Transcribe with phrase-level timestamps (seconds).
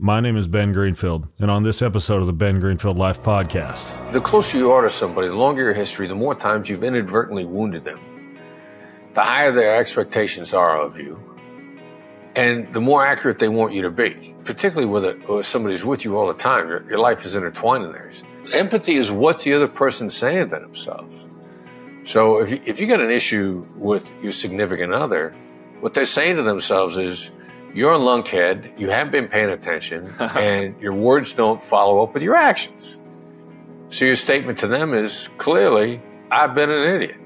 [0.00, 4.12] My name is Ben Greenfield, and on this episode of the Ben Greenfield Life Podcast,
[4.12, 7.44] The closer you are to somebody, the longer your history, the more times you've inadvertently
[7.44, 7.98] wounded them.
[9.14, 11.20] The higher their expectations are of you,
[12.36, 14.36] and the more accurate they want you to be.
[14.44, 17.34] Particularly with, a, with somebody who's with you all the time, your, your life is
[17.34, 18.22] intertwined in theirs.
[18.54, 21.26] Empathy is what the other person's saying to themselves.
[22.04, 25.34] So if you, if you got an issue with your significant other,
[25.80, 27.32] what they're saying to themselves is,
[27.74, 32.22] you're a lunkhead, you haven't been paying attention, and your words don't follow up with
[32.22, 32.98] your actions.
[33.90, 37.16] So your statement to them is clearly, I've been an idiot.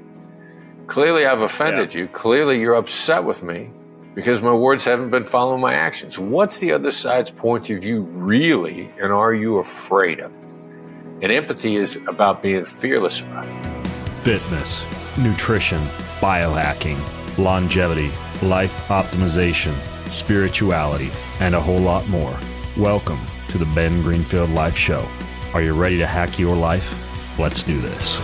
[0.86, 2.02] Clearly, I've offended Yeah.
[2.02, 2.08] you.
[2.08, 3.70] Clearly, you're upset with me
[4.14, 6.18] because my words haven't been following my actions.
[6.18, 10.38] What's the other side's point of view really, and are you afraid of it?
[11.22, 13.66] And empathy is about being fearless about it.
[14.22, 14.84] fitness,
[15.18, 15.80] nutrition,
[16.20, 16.98] biohacking,
[17.38, 18.10] longevity,
[18.42, 19.74] life optimization,
[20.12, 22.38] spirituality, and a whole lot more.
[22.76, 25.08] Welcome to the Ben Greenfield Life Show.
[25.54, 26.94] Are you ready to hack your life?
[27.38, 28.20] Let's do this.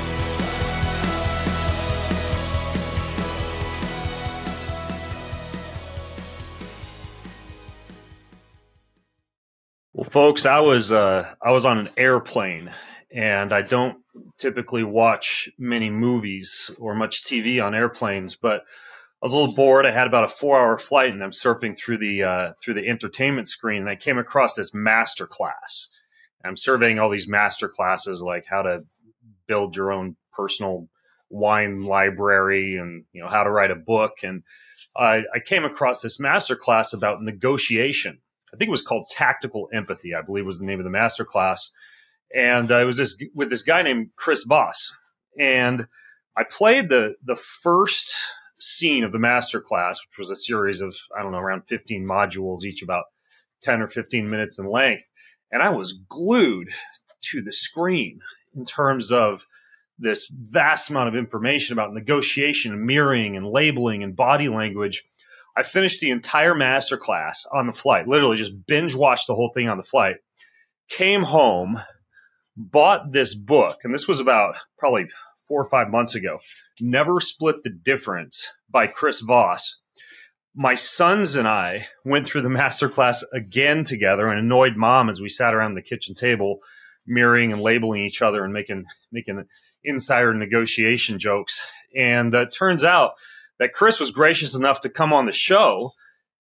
[9.93, 12.71] Well, folks, I was uh, I was on an airplane,
[13.13, 13.99] and I don't
[14.39, 18.65] typically watch many movies or much TV on airplanes, but
[19.21, 19.85] I was a little bored.
[19.85, 22.89] I had about a four hour flight, and I'm surfing through the uh, through the
[22.89, 25.89] entertainment screen, and I came across this master class.
[26.45, 28.85] I'm surveying all these master classes, like how to
[29.49, 30.89] build your own personal
[31.31, 34.13] wine library, and you know how to write a book.
[34.23, 34.45] And
[34.97, 38.21] I, I came across this master class about negotiation.
[38.53, 41.25] I think it was called Tactical Empathy, I believe was the name of the master
[41.25, 41.73] class.
[42.35, 44.95] And uh, it was this with this guy named Chris Voss.
[45.39, 45.87] And
[46.37, 48.13] I played the the first
[48.61, 52.07] scene of the master class, which was a series of, I don't know, around 15
[52.07, 53.05] modules, each about
[53.63, 55.05] 10 or 15 minutes in length.
[55.51, 56.69] And I was glued
[57.31, 58.21] to the screen
[58.55, 59.47] in terms of
[59.99, 65.05] this vast amount of information about negotiation and mirroring and labeling and body language.
[65.57, 69.51] I finished the entire master class on the flight, literally just binge watched the whole
[69.55, 70.17] thing on the flight.
[70.89, 71.81] Came home,
[72.57, 75.09] bought this book, and this was about probably
[75.49, 76.39] four or five months ago.
[76.81, 79.81] Never Split the Difference by Chris Voss.
[80.55, 85.21] My sons and I went through the master class again together and annoyed mom as
[85.21, 86.59] we sat around the kitchen table,
[87.07, 89.45] mirroring and labeling each other and making making
[89.85, 91.71] insider negotiation jokes.
[91.97, 93.13] And uh, turns out
[93.59, 95.93] that Chris was gracious enough to come on the show.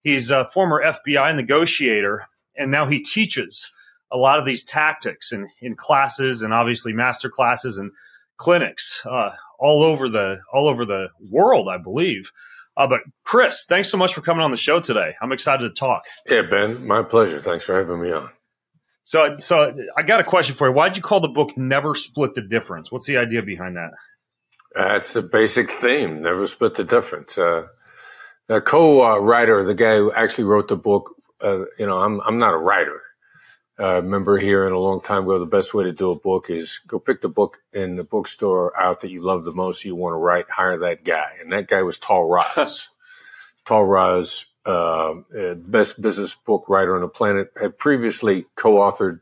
[0.02, 3.70] He's a former FBI negotiator, and now he teaches
[4.10, 7.92] a lot of these tactics in, in classes and obviously master classes and
[8.36, 12.32] clinics uh, all over the all over the world, I believe.
[12.76, 15.14] Uh, but Chris, thanks so much for coming on the show today.
[15.20, 16.04] I'm excited to talk.
[16.28, 17.40] Yeah, Ben, my pleasure.
[17.40, 18.30] Thanks for having me on.
[19.02, 20.74] So, so I got a question for you.
[20.74, 22.92] Why'd you call the book "Never Split the Difference"?
[22.92, 23.90] What's the idea behind that?
[24.74, 26.22] That's the basic theme.
[26.22, 27.38] Never split the difference.
[27.38, 27.68] Uh,
[28.48, 32.54] the co-writer, the guy who actually wrote the book, uh, you know, I'm I'm not
[32.54, 33.00] a writer.
[33.80, 36.80] Uh, remember hearing a long time ago, the best way to do a book is
[36.88, 40.14] go pick the book in the bookstore out that you love the most, you want
[40.14, 41.30] to write, hire that guy.
[41.40, 42.88] And that guy was Tahl Raz.
[43.64, 49.20] Tahl Raz, uh, uh, best business book writer on the planet, had previously co-authored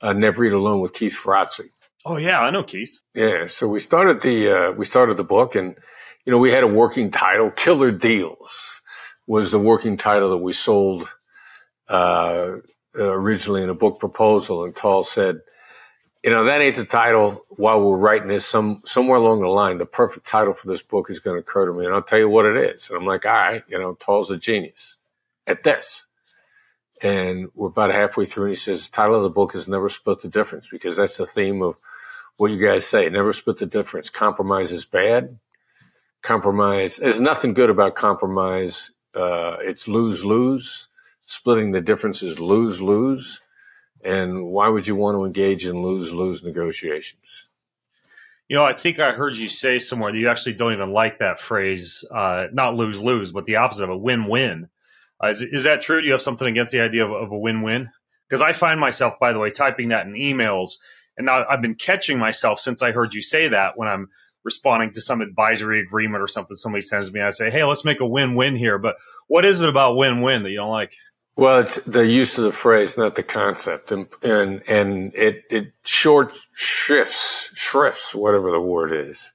[0.00, 1.70] uh, Never Eat Alone with Keith Ferrazzi.
[2.04, 2.98] Oh yeah, I know Keith.
[3.14, 5.76] Yeah, so we started the uh, we started the book, and
[6.24, 7.50] you know we had a working title.
[7.50, 8.80] Killer Deals
[9.26, 11.08] was the working title that we sold
[11.88, 12.56] uh,
[12.96, 14.64] originally in a book proposal.
[14.64, 15.40] And Tahl said,
[16.22, 17.46] "You know that ain't the title.
[17.50, 21.10] While we're writing this, some somewhere along the line, the perfect title for this book
[21.10, 23.06] is going to occur to me, and I'll tell you what it is." And I'm
[23.06, 24.96] like, "All right, you know, Tahl's a genius
[25.46, 26.06] at this."
[27.02, 29.88] And we're about halfway through, and he says, "The title of the book is Never
[29.88, 31.76] Split the Difference," because that's the theme of
[32.36, 33.08] what you guys say.
[33.08, 34.10] Never split the difference.
[34.10, 35.38] Compromise is bad.
[36.22, 38.92] Compromise, there's nothing good about compromise.
[39.14, 40.88] Uh, it's lose lose.
[41.26, 43.40] Splitting the difference is lose lose.
[44.04, 47.48] And why would you want to engage in lose lose negotiations?
[48.48, 51.20] You know, I think I heard you say somewhere that you actually don't even like
[51.20, 54.68] that phrase, uh, not lose lose, but the opposite of a win win.
[55.22, 56.00] Uh, is, is that true?
[56.00, 57.90] Do you have something against the idea of, of a win win?
[58.28, 60.72] Because I find myself, by the way, typing that in emails,
[61.16, 64.08] and now I've been catching myself since I heard you say that when I'm
[64.44, 67.20] responding to some advisory agreement or something somebody sends me.
[67.20, 68.78] I say, hey, let's make a win win here.
[68.78, 68.96] But
[69.28, 70.94] what is it about win win that you don't like?
[71.34, 75.72] Well, it's the use of the phrase, not the concept, and and and it it
[75.82, 79.32] short shifts, shrifts, whatever the word is,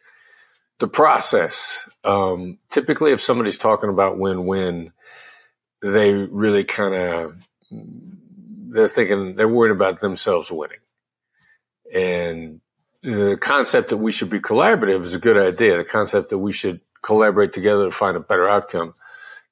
[0.78, 1.90] the process.
[2.04, 4.92] Um, typically, if somebody's talking about win-win,
[5.82, 7.36] they really kind of
[7.72, 10.78] they're thinking they're worried about themselves winning.
[11.92, 12.62] And
[13.02, 15.78] the concept that we should be collaborative is a good idea.
[15.78, 18.94] The concept that we should collaborate together to find a better outcome,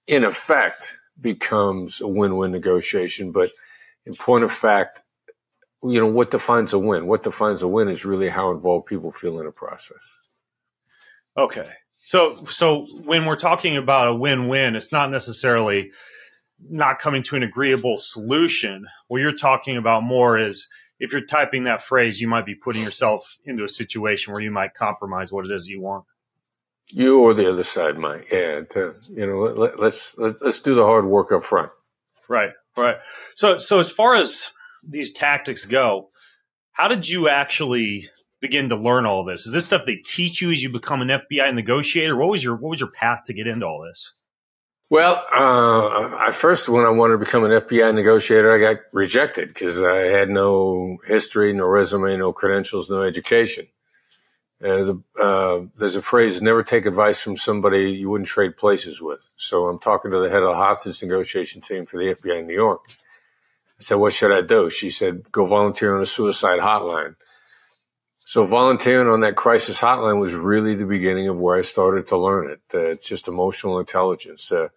[0.05, 3.31] in effect, becomes a win-win negotiation.
[3.31, 3.51] But
[4.05, 5.01] in point of fact,
[5.83, 7.07] you know, what defines a win?
[7.07, 10.19] What defines a win is really how involved people feel in a process.
[11.37, 11.69] Okay.
[11.97, 15.91] So, so when we're talking about a win-win, it's not necessarily
[16.69, 18.85] not coming to an agreeable solution.
[19.07, 20.67] What you're talking about more is
[20.99, 24.51] if you're typing that phrase, you might be putting yourself into a situation where you
[24.51, 26.05] might compromise what it is you want.
[26.91, 28.61] You or the other side might, yeah.
[28.61, 31.71] To, you know, let, let's let, let's do the hard work up front.
[32.29, 32.97] Right, right.
[33.35, 34.51] So, so as far as
[34.87, 36.09] these tactics go,
[36.73, 38.09] how did you actually
[38.39, 39.45] begin to learn all this?
[39.45, 42.15] Is this stuff they teach you as you become an FBI negotiator?
[42.15, 44.23] What was your what was your path to get into all this?
[44.89, 49.47] Well, uh, I first, when I wanted to become an FBI negotiator, I got rejected
[49.47, 53.67] because I had no history, no resume, no credentials, no education.
[54.63, 59.01] Uh, the, uh, there's a phrase, never take advice from somebody you wouldn't trade places
[59.01, 59.29] with.
[59.35, 62.47] So I'm talking to the head of the hostage negotiation team for the FBI in
[62.47, 62.81] New York.
[63.77, 64.69] I said, what should I do?
[64.69, 67.15] She said, go volunteer on a suicide hotline.
[68.27, 72.17] So volunteering on that crisis hotline was really the beginning of where I started to
[72.17, 72.61] learn it.
[72.73, 74.69] Uh, it's just emotional intelligence, uh,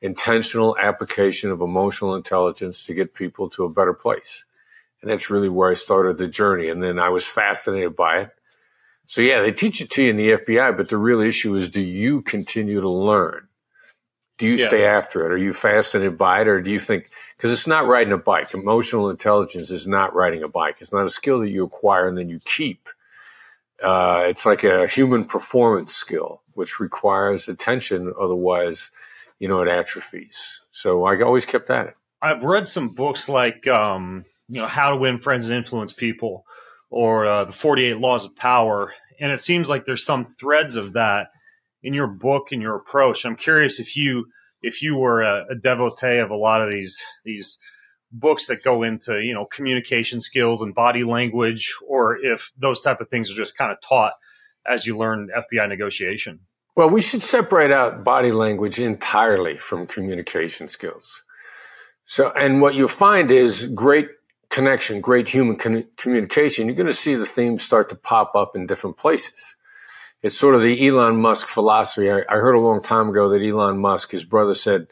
[0.00, 4.44] intentional application of emotional intelligence to get people to a better place.
[5.00, 6.70] And that's really where I started the journey.
[6.70, 8.30] And then I was fascinated by it.
[9.08, 11.70] So yeah, they teach it to you in the FBI, but the real issue is
[11.70, 13.48] do you continue to learn?
[14.36, 14.68] Do you yeah.
[14.68, 15.32] stay after it?
[15.32, 16.46] Are you fascinated by it?
[16.46, 18.52] Or do you think, because it's not riding a bike.
[18.52, 20.76] Emotional intelligence is not riding a bike.
[20.80, 22.90] It's not a skill that you acquire and then you keep.
[23.82, 28.12] Uh, it's like a human performance skill, which requires attention.
[28.20, 28.90] Otherwise,
[29.38, 30.60] you know, it atrophies.
[30.70, 31.96] So I always kept at it.
[32.20, 36.44] I've read some books like, um, you know, How to Win Friends and Influence People
[36.90, 38.92] or uh, The 48 Laws of Power.
[39.20, 41.28] And it seems like there's some threads of that
[41.82, 43.24] in your book and your approach.
[43.24, 44.26] I'm curious if you
[44.62, 47.58] if you were a, a devotee of a lot of these these
[48.10, 53.00] books that go into you know communication skills and body language, or if those type
[53.00, 54.14] of things are just kind of taught
[54.66, 56.40] as you learn FBI negotiation.
[56.76, 61.24] Well, we should separate out body language entirely from communication skills.
[62.04, 64.08] So, and what you'll find is great
[64.50, 66.66] connection, great human con- communication.
[66.66, 69.56] You're going to see the themes start to pop up in different places
[70.22, 72.10] it's sort of the Elon Musk philosophy.
[72.10, 74.88] I, I, heard a long time ago that Elon Musk, his brother said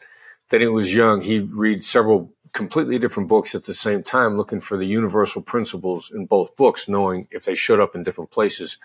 [0.49, 4.61] that he was young, he'd read several completely different books at the same time, looking
[4.61, 8.77] for the universal principles in both books, knowing if they showed up in different places,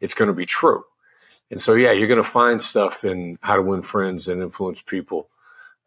[0.00, 0.84] it's going to be true.
[1.50, 4.80] And so, yeah, you're going to find stuff in how to win friends and influence
[4.80, 5.28] people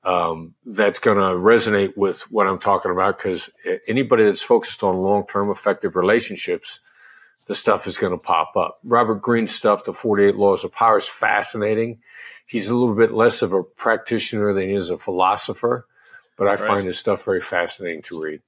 [0.03, 3.50] um, that's going to resonate with what I'm talking about because
[3.88, 6.80] anybody that's focused on long-term effective relationships–
[7.51, 8.80] the stuff is going to pop up.
[8.83, 12.00] Robert Greene's stuff, The 48 Laws of Power, is fascinating.
[12.45, 15.86] He's a little bit less of a practitioner than he is a philosopher,
[16.38, 16.59] but I right.
[16.59, 18.42] find his stuff very fascinating to read.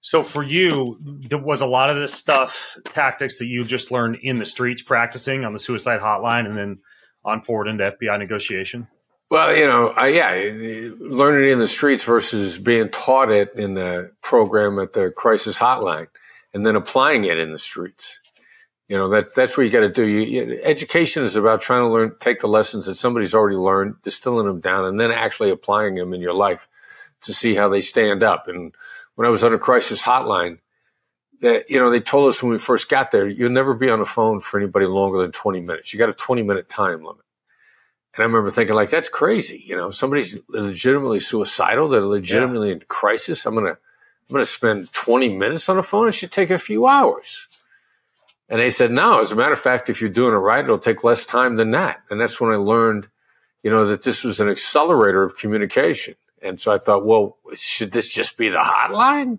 [0.00, 4.18] So for you, there was a lot of this stuff tactics that you just learned
[4.22, 6.78] in the streets practicing on the suicide hotline and then
[7.24, 8.86] on forward into FBI negotiation?
[9.30, 14.10] Well, you know, I, yeah, learning in the streets versus being taught it in the
[14.22, 16.08] program at the crisis hotline
[16.52, 18.18] and then applying it in the streets.
[18.88, 20.04] You know, that, that's what you got to do.
[20.04, 24.02] You, you, education is about trying to learn, take the lessons that somebody's already learned,
[24.02, 26.66] distilling them down, and then actually applying them in your life
[27.20, 28.48] to see how they stand up.
[28.48, 28.74] And
[29.14, 30.58] when I was on a crisis hotline,
[31.40, 34.00] that, you know, they told us when we first got there, you'll never be on
[34.00, 35.92] the phone for anybody longer than 20 minutes.
[35.92, 37.24] You got a 20 minute time limit.
[38.14, 39.62] And I remember thinking like, that's crazy.
[39.64, 41.88] You know, somebody's legitimately suicidal.
[41.88, 42.74] They're legitimately yeah.
[42.74, 43.46] in crisis.
[43.46, 46.08] I'm going to, I'm going to spend 20 minutes on the phone.
[46.08, 47.46] It should take a few hours.
[48.48, 50.78] And they said, no, as a matter of fact, if you're doing it right, it'll
[50.78, 52.00] take less time than that.
[52.10, 53.06] And that's when I learned,
[53.62, 56.16] you know, that this was an accelerator of communication.
[56.42, 59.38] And so I thought, well, should this just be the hotline?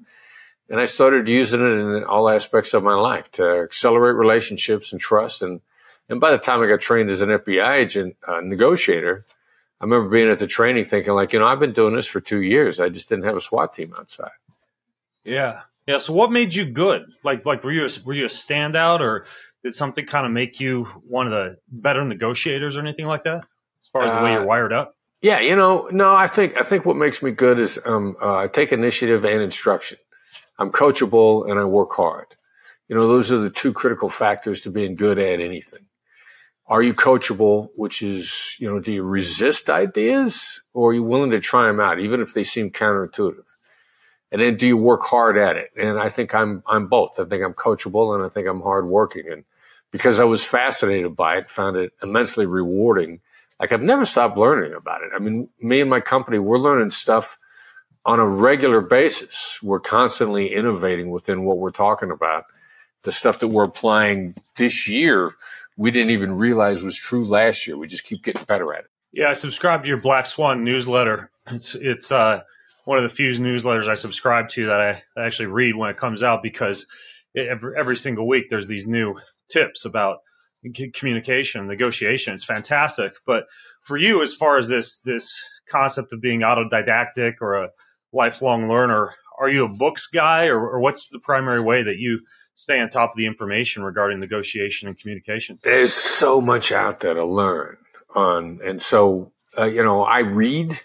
[0.70, 5.01] And I started using it in all aspects of my life to accelerate relationships and
[5.01, 5.42] trust.
[5.42, 5.60] And,
[6.12, 9.25] and by the time I got trained as an FBI agent, uh, negotiator,
[9.80, 12.20] I remember being at the training thinking like, you know, I've been doing this for
[12.20, 12.82] two years.
[12.82, 14.32] I just didn't have a SWAT team outside.
[15.24, 15.62] Yeah.
[15.88, 16.00] Yeah.
[16.00, 17.06] So what made you good?
[17.24, 19.25] Like, like were you a, were you a standout, or
[19.63, 23.46] did something kind of make you one of the better negotiators, or anything like that?
[23.82, 24.96] As far as the way you're uh, wired up.
[25.22, 28.36] Yeah, you know, no, I think I think what makes me good is um, uh,
[28.36, 29.98] I take initiative and instruction.
[30.60, 32.27] I'm coachable and I work hard.
[32.88, 35.86] You know, those are the two critical factors to being good at anything.
[36.72, 37.70] Are you coachable?
[37.75, 41.80] Which is, you know, do you resist ideas or are you willing to try them
[41.80, 43.46] out, even if they seem counterintuitive?
[44.32, 45.72] and then do you work hard at it?
[45.75, 47.20] And I think I'm I'm both.
[47.20, 49.25] I think I'm coachable, and I think I'm hardworking.
[49.30, 49.44] And
[49.92, 53.20] because I was fascinated by it, found it immensely rewarding.
[53.60, 55.12] Like I've never stopped learning about it.
[55.13, 57.38] I mean, me and my company, we're learning stuff
[58.06, 59.60] on a regular basis.
[59.62, 62.46] We're constantly innovating within what we're talking about.
[63.04, 65.36] The stuff that we're applying this year,
[65.78, 67.78] we didn't even realize was true last year.
[67.78, 68.92] We just keep getting better at it.
[69.13, 71.32] Yeah, I subscribe to your Black Swan newsletter.
[71.48, 72.42] It's it's uh,
[72.86, 76.24] one of the few newsletters I subscribe to that I actually read when it comes
[76.24, 76.88] out because
[77.36, 79.16] every, every single week there's these new
[79.50, 80.20] tips about
[80.94, 82.34] communication, negotiation.
[82.34, 83.13] It's fantastic.
[83.25, 83.46] But
[83.82, 85.34] for you, as far as this this
[85.68, 87.70] concept of being autodidactic or a
[88.13, 92.20] lifelong learner, are you a books guy, or, or what's the primary way that you
[92.62, 95.60] stay on top of the information regarding negotiation and communication?
[95.63, 97.77] There's so much out there to learn
[98.15, 100.80] on, and so uh, you know, I read.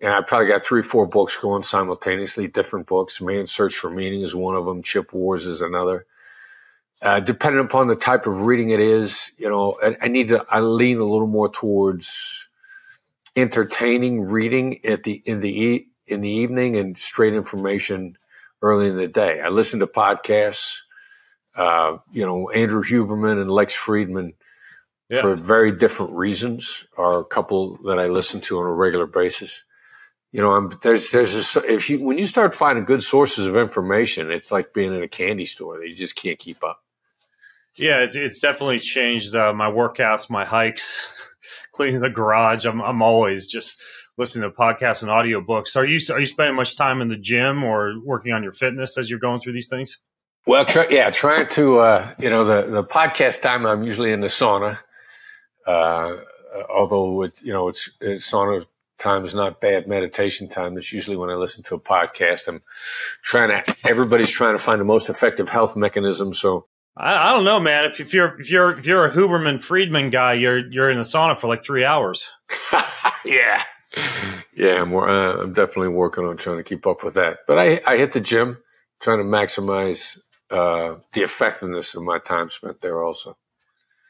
[0.00, 3.20] And I probably got three, or four books going simultaneously, different books.
[3.20, 4.82] Man's Search for Meaning is one of them.
[4.82, 6.06] Chip Wars is another.
[7.00, 10.44] Uh, depending upon the type of reading it is, you know, I, I, need to,
[10.50, 12.48] I lean a little more towards
[13.36, 18.18] entertaining reading at the, in the, e- in the evening and straight information
[18.60, 19.40] early in the day.
[19.40, 20.78] I listen to podcasts,
[21.56, 24.34] uh, you know, Andrew Huberman and Lex Fridman,
[25.08, 25.20] yeah.
[25.20, 29.64] for very different reasons are a couple that I listen to on a regular basis.
[30.30, 33.54] You know, I'm, there's, there's a, if you, when you start finding good sources of
[33.56, 35.84] information, it's like being in a candy store.
[35.84, 36.82] You just can't keep up.
[37.76, 41.08] Yeah, it's, it's definitely changed uh, my workouts, my hikes,
[41.72, 42.66] cleaning the garage.
[42.66, 43.80] I'm I'm always just
[44.18, 45.74] listening to podcasts and audiobooks.
[45.74, 48.98] Are you are you spending much time in the gym or working on your fitness
[48.98, 49.98] as you're going through these things?
[50.46, 53.64] Well, try, yeah, trying to uh, you know the the podcast time.
[53.64, 54.78] I'm usually in the sauna.
[55.66, 56.16] Uh,
[56.68, 58.66] although it, you know it's, it's sauna
[58.98, 60.74] time is not bad meditation time.
[60.74, 62.48] That's usually when I listen to a podcast.
[62.48, 62.62] I'm
[63.22, 66.34] trying to everybody's trying to find the most effective health mechanism.
[66.34, 67.84] So I, I, don't know, man.
[67.84, 71.04] If, if you're if you're if you're a Huberman Fridman guy, you're you're in the
[71.04, 72.28] sauna for like three hours.
[73.24, 73.62] yeah,
[74.56, 74.82] yeah.
[74.82, 77.38] I'm uh, I'm definitely working on trying to keep up with that.
[77.46, 78.58] But I I hit the gym,
[79.00, 80.18] trying to maximize
[80.52, 83.36] uh, the effectiveness of my time spent there also.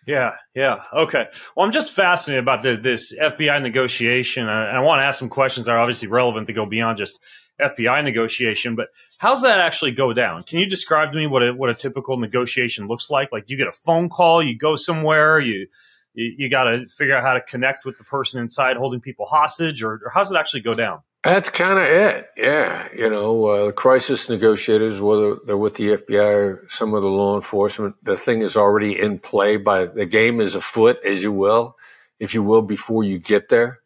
[0.07, 0.83] Yeah, yeah.
[0.93, 1.27] Okay.
[1.55, 4.49] Well, I'm just fascinated about this, this FBI negotiation.
[4.49, 7.21] I, I want to ask some questions that are obviously relevant to go beyond just
[7.61, 10.43] FBI negotiation, but how's that actually go down?
[10.43, 13.31] Can you describe to me what a, what a typical negotiation looks like?
[13.31, 15.69] Like, you get a phone call, you go somewhere, you
[16.15, 19.27] you, you got to figure out how to connect with the person inside holding people
[19.27, 21.01] hostage, or, or how's it actually go down?
[21.25, 22.31] That's kind of it.
[22.37, 22.89] Yeah.
[22.97, 27.37] You know, uh, crisis negotiators, whether they're with the FBI or some of the law
[27.37, 31.77] enforcement, the thing is already in play by the game is afoot, as you will,
[32.19, 33.79] if you will, before you get there.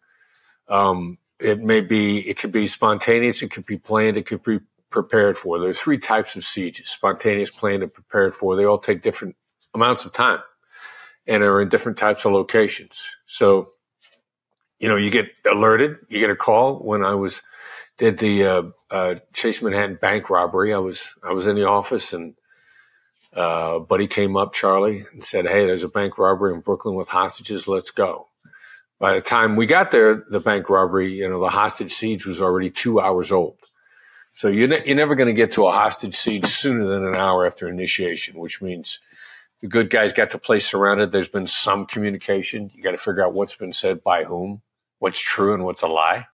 [0.69, 4.61] Um, it may be, it could be spontaneous, it could be planned, it could be
[4.89, 5.59] prepared for.
[5.59, 8.57] There's three types of sieges spontaneous, planned, and prepared for.
[8.57, 9.37] They all take different
[9.75, 10.41] amounts of time
[11.27, 13.07] and are in different types of locations.
[13.27, 13.73] So,
[14.79, 16.79] you know, you get alerted, you get a call.
[16.79, 17.43] When I was,
[17.99, 22.13] did the uh, uh, Chase Manhattan bank robbery, I was, I was in the office
[22.13, 22.35] and
[23.35, 27.09] uh, buddy came up, Charlie, and said, Hey, there's a bank robbery in Brooklyn with
[27.09, 27.69] hostages.
[27.69, 28.29] Let's go.
[28.99, 32.41] By the time we got there, the bank robbery, you know, the hostage siege was
[32.41, 33.59] already two hours old.
[34.33, 37.17] So you're, ne- you're never going to get to a hostage siege sooner than an
[37.17, 39.01] hour after initiation, which means
[39.61, 41.13] the good guys got the place surrounded.
[41.13, 42.71] There's been some communication.
[42.75, 44.63] You got to figure out what's been said by whom,
[44.99, 46.27] what's true and what's a lie.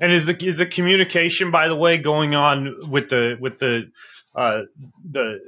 [0.00, 3.90] And is the is the communication, by the way, going on with the with the
[4.34, 4.62] uh,
[5.10, 5.40] the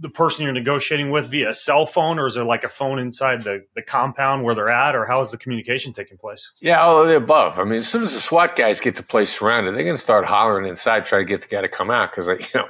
[0.00, 3.44] the person you're negotiating with via cell phone, or is there like a phone inside
[3.44, 6.52] the, the compound where they're at, or how is the communication taking place?
[6.60, 7.58] Yeah, all of the above.
[7.58, 10.02] I mean, as soon as the SWAT guys get the place surrounded, they're going to
[10.02, 12.68] start hollering inside, try to get the guy to come out because, you know,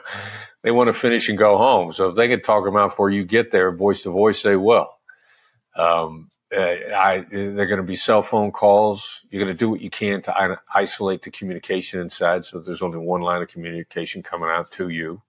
[0.62, 1.92] they want to finish and go home.
[1.92, 4.56] So if they can talk them out before you get there, voice to voice, they
[4.56, 4.88] will.
[5.76, 9.25] Um, uh, I, they're going to be cell phone calls.
[9.30, 12.99] You're going to do what you can to isolate the communication inside, so there's only
[12.99, 15.23] one line of communication coming out to you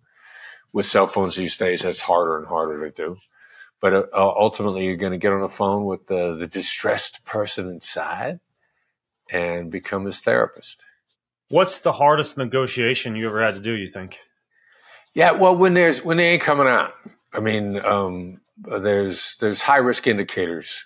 [0.73, 3.17] with cell phones these days, that's harder and harder to do.
[3.79, 7.67] But uh, ultimately, you're going to get on the phone with the, the distressed person
[7.67, 8.39] inside
[9.29, 10.83] and become his therapist.
[11.49, 13.73] What's the hardest negotiation you ever had to do?
[13.73, 14.19] You think?
[15.13, 16.93] Yeah, well, when there's when they ain't coming out.
[17.33, 20.85] I mean, um, there's there's high risk indicators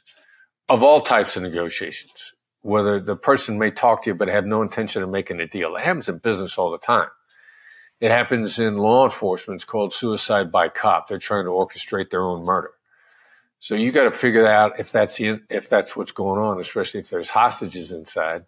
[0.70, 2.34] of all types of negotiations.
[2.62, 5.76] Whether the person may talk to you but have no intention of making a deal.
[5.76, 7.10] It happens in business all the time.
[8.00, 9.60] It happens in law enforcement.
[9.60, 11.08] It's called suicide by cop.
[11.08, 12.72] They're trying to orchestrate their own murder.
[13.60, 17.10] So you got to figure out if that's if that's what's going on, especially if
[17.10, 18.46] there's hostages inside,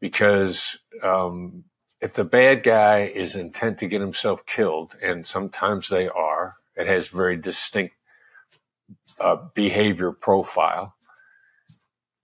[0.00, 1.64] because um,
[2.00, 6.86] if the bad guy is intent to get himself killed, and sometimes they are, it
[6.86, 7.94] has very distinct
[9.18, 10.94] uh, behavior profile.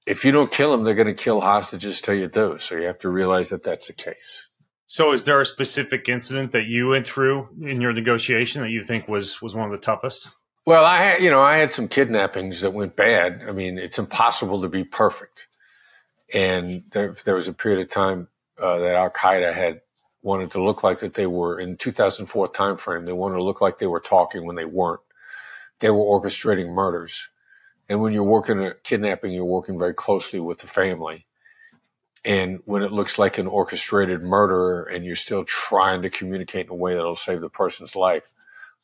[0.07, 2.59] If you don't kill them, they're going to kill hostages till you do.
[2.59, 4.49] So you have to realize that that's the case.
[4.87, 8.83] So, is there a specific incident that you went through in your negotiation that you
[8.83, 10.29] think was was one of the toughest?
[10.67, 13.43] Well, I had, you know, I had some kidnappings that went bad.
[13.47, 15.47] I mean, it's impossible to be perfect.
[16.33, 19.83] And there, there was a period of time uh, that Al Qaeda had
[20.23, 23.05] wanted to look like that they were in 2004 timeframe.
[23.05, 25.01] They wanted to look like they were talking when they weren't.
[25.81, 27.29] They were orchestrating murders.
[27.89, 31.27] And when you're working a kidnapping, you're working very closely with the family.
[32.25, 36.73] And when it looks like an orchestrated murder and you're still trying to communicate in
[36.73, 38.31] a way that'll save the person's life,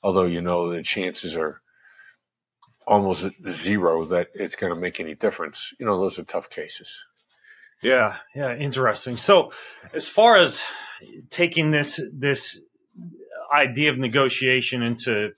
[0.02, 1.62] although you know the chances are
[2.86, 7.06] almost zero that it's going to make any difference, you know, those are tough cases.
[7.82, 9.16] Yeah, yeah, interesting.
[9.16, 9.52] So,
[9.94, 10.62] as far as
[11.30, 12.60] taking this this
[13.50, 15.32] idea of negotiation into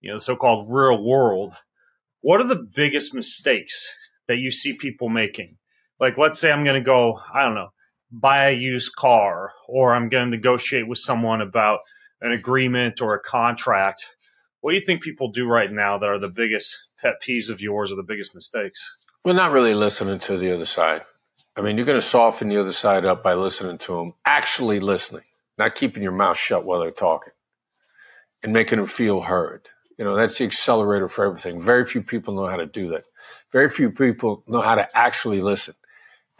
[0.00, 1.54] you know the so-called real world,
[2.22, 3.94] what are the biggest mistakes
[4.28, 5.58] that you see people making?
[6.00, 7.72] Like, let's say I'm going to go, I don't know,
[8.10, 11.80] buy a used car, or I'm going to negotiate with someone about
[12.20, 14.08] an agreement or a contract.
[14.60, 17.60] What do you think people do right now that are the biggest pet peeves of
[17.60, 18.96] yours or the biggest mistakes?
[19.24, 21.02] We're not really listening to the other side.
[21.56, 24.80] I mean, you're going to soften the other side up by listening to them, actually
[24.80, 25.24] listening,
[25.58, 27.32] not keeping your mouth shut while they're talking
[28.42, 29.68] and making them feel heard.
[30.02, 31.62] You know, that's the accelerator for everything.
[31.62, 33.04] Very few people know how to do that.
[33.52, 35.76] Very few people know how to actually listen.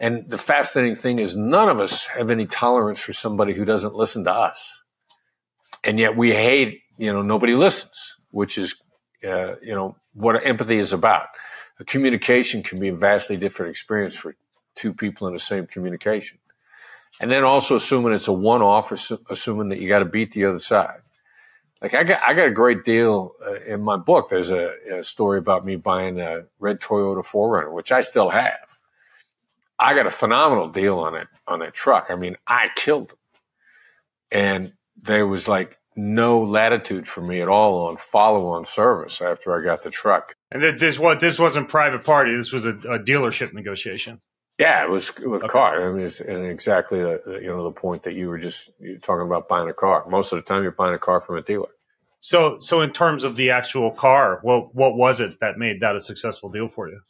[0.01, 3.95] And the fascinating thing is none of us have any tolerance for somebody who doesn't
[3.95, 4.83] listen to us.
[5.81, 8.75] And yet we hate, you know, nobody listens, which is,
[9.25, 11.27] uh, you know, what empathy is about.
[11.79, 14.35] A communication can be a vastly different experience for
[14.75, 16.37] two people in the same communication.
[17.21, 20.43] And then also assuming it's a one off, assuming that you got to beat the
[20.43, 20.99] other side.
[21.83, 24.29] Like I got, I got a great deal uh, in my book.
[24.29, 28.53] There's a, a, story about me buying a red Toyota 4Runner, which I still have.
[29.77, 32.07] I got a phenomenal deal on it, on that truck.
[32.09, 33.17] I mean, I killed them.
[34.31, 39.59] And there was like no latitude for me at all on follow on service after
[39.59, 40.35] I got the truck.
[40.51, 42.33] And this what this wasn't private party.
[42.33, 44.21] This was a, a dealership negotiation.
[44.59, 45.51] Yeah, it was with okay.
[45.51, 45.89] car.
[45.89, 48.69] I mean, it's and exactly the, you know the point that you were just
[49.01, 50.05] talking about buying a car.
[50.07, 51.69] Most of the time, you're buying a car from a dealer.
[52.19, 55.95] So, so in terms of the actual car, what what was it that made that
[55.95, 57.01] a successful deal for you?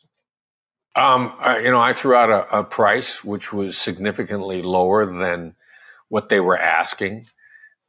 [0.95, 5.56] Um, I, you know, I threw out a, a price which was significantly lower than
[6.08, 7.27] what they were asking,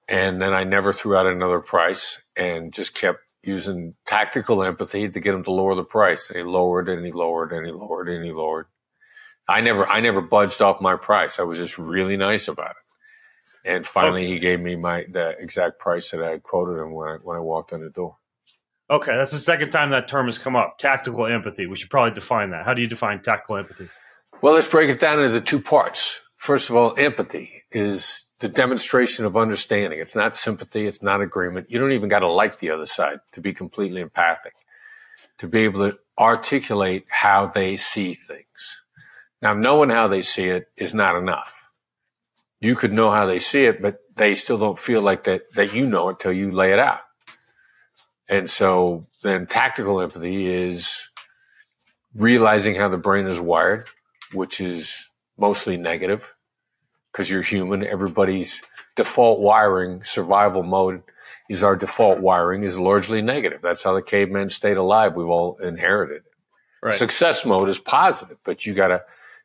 [0.08, 5.20] and then I never threw out another price and just kept using tactical empathy to
[5.20, 6.28] get them to lower the price.
[6.28, 8.66] And he lowered and he lowered and he lowered and he lowered.
[9.48, 11.38] I never, I never budged off my price.
[11.38, 12.76] I was just really nice about it.
[13.64, 14.32] And finally, okay.
[14.34, 17.36] he gave me my the exact price that I had quoted him when I when
[17.36, 18.18] I walked in the door.
[18.90, 20.76] Okay, that's the second time that term has come up.
[20.76, 21.66] Tactical empathy.
[21.66, 22.66] We should probably define that.
[22.66, 23.88] How do you define tactical empathy?
[24.42, 26.20] Well, let's break it down into two parts.
[26.36, 29.98] First of all, empathy is the demonstration of understanding.
[29.98, 30.86] It's not sympathy.
[30.86, 31.70] It's not agreement.
[31.70, 34.52] You don't even got to like the other side to be completely empathic,
[35.38, 38.83] to be able to articulate how they see things.
[39.44, 41.68] Now, knowing how they see it is not enough.
[42.60, 45.74] You could know how they see it, but they still don't feel like that, that
[45.74, 47.00] you know it till you lay it out.
[48.26, 51.10] And so then tactical empathy is
[52.14, 53.86] realizing how the brain is wired,
[54.32, 56.34] which is mostly negative
[57.12, 57.84] because you're human.
[57.84, 58.62] Everybody's
[58.96, 61.02] default wiring, survival mode
[61.50, 63.60] is our default wiring is largely negative.
[63.62, 65.14] That's how the cavemen stayed alive.
[65.14, 66.32] We've all inherited it.
[66.82, 66.94] Right.
[66.94, 69.02] Success mode is positive, but you gotta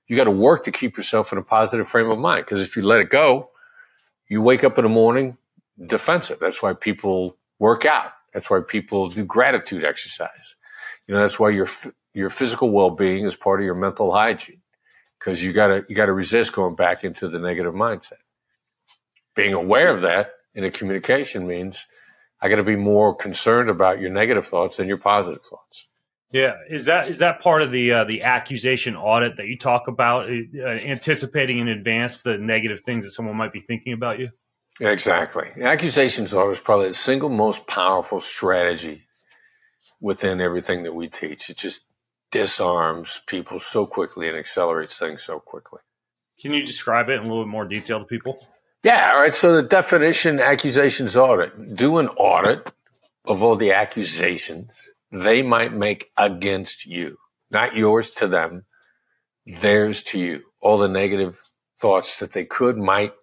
[0.09, 2.45] you got to work to keep yourself in a positive frame of mind.
[2.45, 3.51] Because if you let it go,
[4.27, 5.37] you wake up in the morning
[5.87, 6.39] defensive.
[6.41, 8.11] That's why people work out.
[8.33, 10.55] That's why people do gratitude exercise.
[11.07, 11.67] You know, that's why your
[12.13, 14.61] your physical well being is part of your mental hygiene.
[15.19, 18.13] Because you gotta you gotta resist going back into the negative mindset.
[19.35, 21.87] Being aware of that in a communication means
[22.41, 25.88] I got to be more concerned about your negative thoughts than your positive thoughts.
[26.31, 29.87] Yeah, is that is that part of the uh, the accusation audit that you talk
[29.87, 34.29] about, uh, anticipating in advance the negative things that someone might be thinking about you?
[34.79, 35.47] Exactly.
[35.57, 39.07] The accusations audit is probably the single most powerful strategy
[39.99, 41.49] within everything that we teach.
[41.49, 41.85] It just
[42.31, 45.79] disarms people so quickly and accelerates things so quickly.
[46.39, 48.47] Can you describe it in a little bit more detail to people?
[48.83, 49.13] Yeah.
[49.13, 49.33] All right.
[49.33, 52.71] So the definition accusations audit: do an audit
[53.25, 57.17] of all the accusations they might make against you,
[57.49, 58.65] not yours to them,
[59.45, 60.43] theirs to you.
[60.61, 61.39] All the negative
[61.79, 63.13] thoughts that they could, might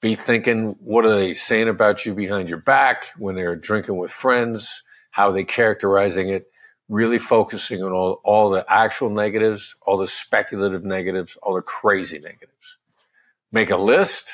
[0.00, 4.10] be thinking, what are they saying about you behind your back when they're drinking with
[4.10, 4.82] friends?
[5.10, 6.46] How are they characterizing it?
[6.88, 12.18] Really focusing on all, all the actual negatives, all the speculative negatives, all the crazy
[12.18, 12.78] negatives.
[13.52, 14.30] Make a list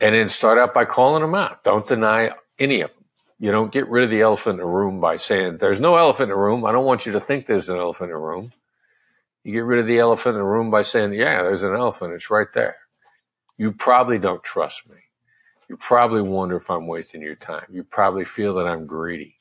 [0.00, 1.64] and then start out by calling them out.
[1.64, 2.97] Don't deny any of them.
[3.40, 6.30] You don't get rid of the elephant in the room by saying, there's no elephant
[6.30, 6.64] in the room.
[6.64, 8.52] I don't want you to think there's an elephant in the room.
[9.44, 12.14] You get rid of the elephant in the room by saying, yeah, there's an elephant.
[12.14, 12.76] It's right there.
[13.56, 14.96] You probably don't trust me.
[15.68, 17.66] You probably wonder if I'm wasting your time.
[17.70, 19.36] You probably feel that I'm greedy.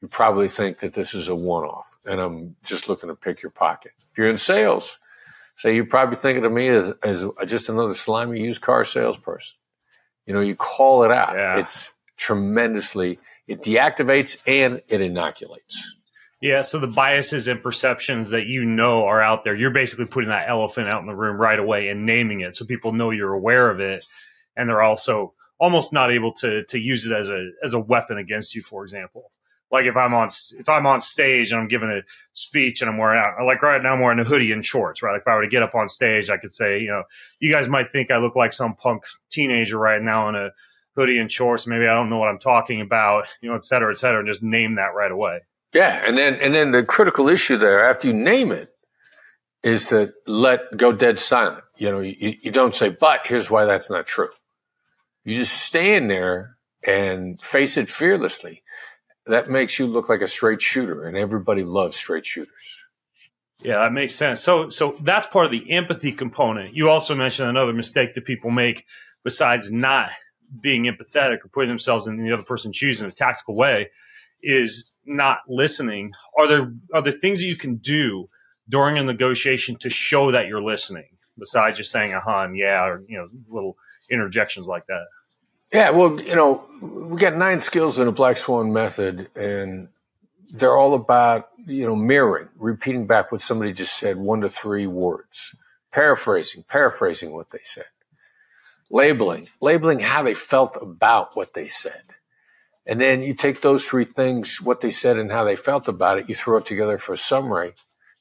[0.00, 3.42] You probably think that this is a one off and I'm just looking to pick
[3.42, 3.92] your pocket.
[4.10, 4.98] If you're in sales,
[5.56, 9.56] say you're probably thinking of me as, as just another slimy used car salesperson.
[10.26, 11.34] You know, you call it out.
[11.34, 11.58] Yeah.
[11.58, 15.96] It's tremendously, it deactivates and it inoculates.
[16.40, 20.30] Yeah, so the biases and perceptions that you know are out there, you're basically putting
[20.30, 23.32] that elephant out in the room right away and naming it so people know you're
[23.32, 24.04] aware of it
[24.56, 28.18] and they're also almost not able to to use it as a as a weapon
[28.18, 29.30] against you for example.
[29.70, 30.28] Like if I'm on
[30.58, 32.02] if I'm on stage and I'm giving a
[32.32, 35.12] speech and I'm wearing out like right now I'm wearing a hoodie and shorts, right?
[35.12, 37.04] Like if I were to get up on stage, I could say, you know,
[37.38, 40.50] you guys might think I look like some punk teenager right now in a
[40.96, 41.66] hoodie and shorts.
[41.66, 44.28] Maybe I don't know what I'm talking about, you know, et cetera, et cetera, and
[44.28, 45.40] just name that right away.
[45.72, 48.68] Yeah, and then and then the critical issue there after you name it
[49.62, 51.64] is to let go dead silent.
[51.78, 54.28] You know, you, you don't say, but here's why that's not true.
[55.24, 58.62] You just stand there and face it fearlessly.
[59.26, 62.82] That makes you look like a straight shooter, and everybody loves straight shooters.
[63.62, 64.40] Yeah, that makes sense.
[64.40, 66.74] So, so that's part of the empathy component.
[66.74, 68.84] You also mentioned another mistake that people make
[69.22, 70.10] besides not
[70.60, 73.90] being empathetic or putting themselves in the other person's shoes in a tactical way
[74.42, 78.28] is not listening, are there are there things that you can do
[78.68, 83.02] during a negotiation to show that you're listening besides just saying "uh-huh" and "yeah" or
[83.08, 83.76] you know little
[84.10, 85.06] interjections like that?
[85.72, 89.88] Yeah, well, you know, we got nine skills in the Black Swan method, and
[90.50, 94.86] they're all about you know mirroring, repeating back what somebody just said, one to three
[94.86, 95.54] words,
[95.90, 97.86] paraphrasing, paraphrasing what they said,
[98.92, 102.04] labeling, labeling how they felt about what they said
[102.86, 106.18] and then you take those three things, what they said and how they felt about
[106.18, 107.74] it, you throw it together for a summary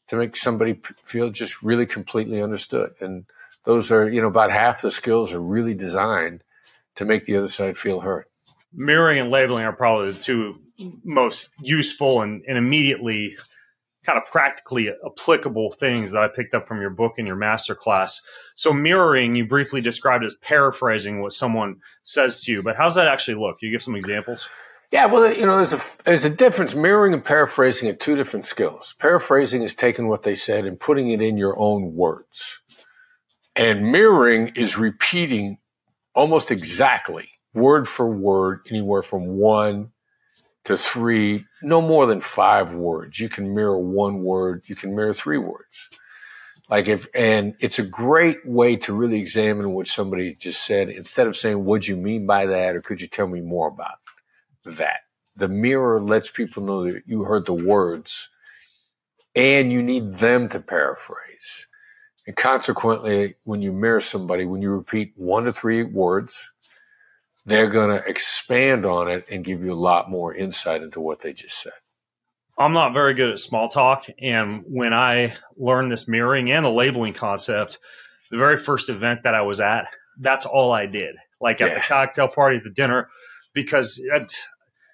[0.08, 2.94] to make somebody feel just really completely understood.
[3.00, 3.26] And
[3.66, 6.44] those are, you know, about half the skills are really designed
[6.96, 8.26] to make the other side feel heard.
[8.74, 10.60] Mirroring and labeling are probably the two
[11.04, 13.38] most useful and, and immediately
[14.06, 17.76] kind of practically applicable things that I picked up from your book and your master
[17.76, 18.22] class.
[18.56, 23.08] So mirroring, you briefly described as paraphrasing what someone says to you, but how's that
[23.08, 23.60] actually look?
[23.60, 24.50] Can you give some examples?
[24.92, 26.76] Yeah, well, you know, there's a there's a difference.
[26.76, 28.94] Mirroring and paraphrasing are two different skills.
[29.00, 32.62] Paraphrasing is taking what they said and putting it in your own words,
[33.56, 35.60] and mirroring is repeating
[36.14, 39.92] almost exactly word for word, anywhere from one
[40.66, 43.20] to three, no more than five words.
[43.20, 44.64] You can mirror one word.
[44.66, 45.90] You can mirror three words.
[46.70, 51.28] Like if, and it's a great way to really examine what somebody just said instead
[51.28, 52.76] of saying, what'd you mean by that?
[52.76, 53.98] Or could you tell me more about
[54.66, 55.02] that?
[55.36, 58.30] The mirror lets people know that you heard the words
[59.36, 61.68] and you need them to paraphrase.
[62.28, 66.52] And consequently, when you mirror somebody, when you repeat one to three words,
[67.46, 71.22] they're going to expand on it and give you a lot more insight into what
[71.22, 71.74] they just said.
[72.58, 74.06] I'm not very good at small talk.
[74.20, 77.80] And when I learned this mirroring and the labeling concept,
[78.30, 79.88] the very first event that I was at,
[80.20, 81.16] that's all I did.
[81.40, 81.76] Like at yeah.
[81.76, 83.10] the cocktail party, at the dinner,
[83.54, 84.28] because I'd,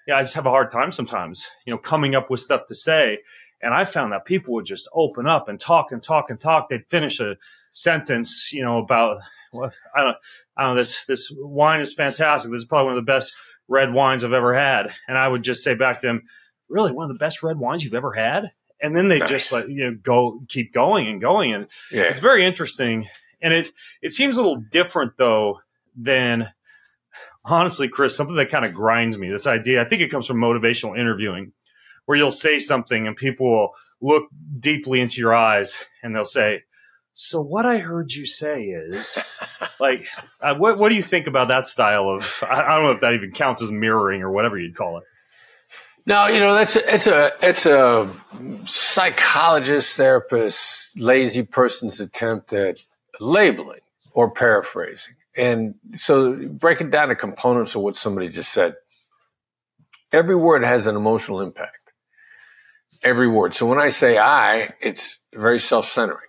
[0.06, 2.74] yeah, I just have a hard time sometimes, you know, coming up with stuff to
[2.74, 3.18] say.
[3.60, 6.68] And I found that people would just open up and talk and talk and talk.
[6.68, 7.36] They'd finish a
[7.72, 9.18] sentence, you know, about
[9.52, 10.16] well, I don't,
[10.56, 10.80] I don't know.
[10.80, 12.50] This this wine is fantastic.
[12.50, 13.34] This is probably one of the best
[13.68, 14.92] red wines I've ever had.
[15.06, 16.22] And I would just say back to them,
[16.68, 18.52] really, one of the best red wines you've ever had.
[18.80, 19.28] And then they nice.
[19.28, 22.02] just like you know go keep going and going, and yeah.
[22.02, 23.08] it's very interesting.
[23.42, 25.60] And it it seems a little different though
[25.96, 26.52] than
[27.44, 29.30] honestly, Chris, something that kind of grinds me.
[29.30, 31.52] This idea, I think it comes from motivational interviewing,
[32.06, 36.62] where you'll say something and people will look deeply into your eyes and they'll say,
[37.12, 39.18] so what I heard you say is,
[39.80, 40.06] like,
[40.40, 42.44] uh, what what do you think about that style of?
[42.48, 45.04] I, I, don't know if that even counts as mirroring or whatever you'd call it.
[46.06, 48.08] No, you know that's a, it's a it's a
[48.64, 52.78] psychologist, therapist, lazy person's attempt at
[53.20, 53.80] labeling
[54.12, 58.76] or paraphrasing, and so breaking down the components of what somebody just said.
[60.12, 61.92] Every word has an emotional impact.
[63.02, 63.54] Every word.
[63.54, 66.27] So when I say I, it's very self-centering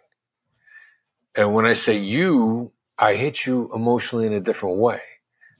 [1.35, 5.01] and when I say you, I hit you emotionally in a different way.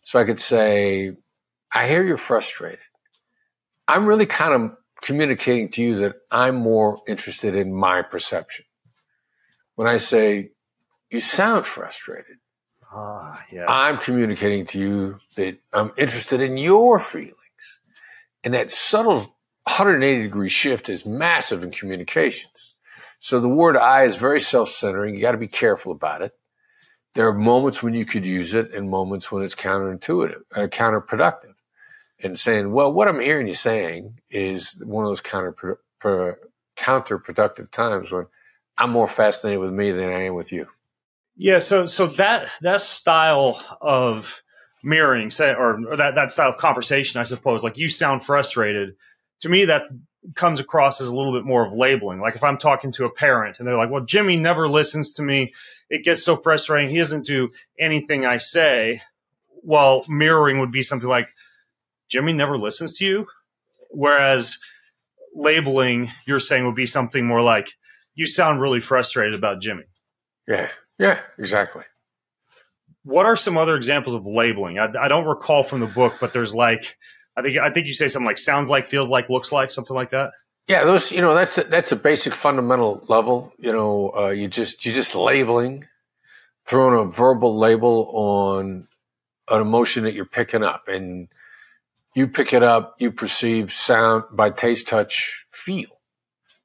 [0.04, 1.16] So I could say,
[1.74, 2.80] I hear you're frustrated.
[3.88, 8.66] I'm really kind of communicating to you that I'm more interested in my perception.
[9.76, 10.52] When I say,
[11.10, 12.38] you sound frustrated,
[12.92, 13.66] Ah, yeah.
[13.68, 17.36] I'm communicating to you that I'm interested in your feelings.
[18.44, 22.76] And that subtle 180 degree shift is massive in communications.
[23.20, 25.16] So the word I is very self centering.
[25.16, 26.32] You got to be careful about it.
[27.16, 31.54] There are moments when you could use it and moments when it's counterintuitive, uh, counterproductive.
[32.22, 35.80] And saying, well, what I'm hearing you saying is one of those counter,
[36.78, 38.26] counterproductive times when
[38.78, 40.68] I'm more fascinated with me than I am with you.
[41.38, 44.44] Yeah, so so that that style of
[44.84, 48.96] mirroring, say, or, or that that style of conversation, I suppose, like you sound frustrated.
[49.42, 49.84] To me, that
[50.36, 52.20] comes across as a little bit more of labeling.
[52.20, 55.22] Like if I'm talking to a parent and they're like, "Well, Jimmy never listens to
[55.24, 55.54] me.
[55.90, 56.90] It gets so frustrating.
[56.90, 59.02] He doesn't do anything I say."
[59.62, 61.30] Well, mirroring would be something like,
[62.10, 63.28] "Jimmy never listens to you,"
[63.90, 64.60] whereas
[65.36, 67.74] labeling, you're saying, would be something more like,
[68.16, 69.84] "You sound really frustrated about Jimmy."
[70.48, 70.70] Yeah.
[71.00, 71.84] Yeah, exactly.
[73.04, 74.78] What are some other examples of labeling?
[74.78, 76.98] I, I, don't recall from the book, but there's like,
[77.36, 79.96] I think I think you say something like sounds like, feels like, looks like, something
[79.96, 80.32] like that.
[80.68, 83.54] Yeah, those you know that's a, that's a basic fundamental level.
[83.58, 85.88] You know, uh, you just you just labeling,
[86.66, 88.88] throwing a verbal label on
[89.50, 91.28] an emotion that you're picking up, and
[92.14, 96.00] you pick it up, you perceive sound by taste, touch, feel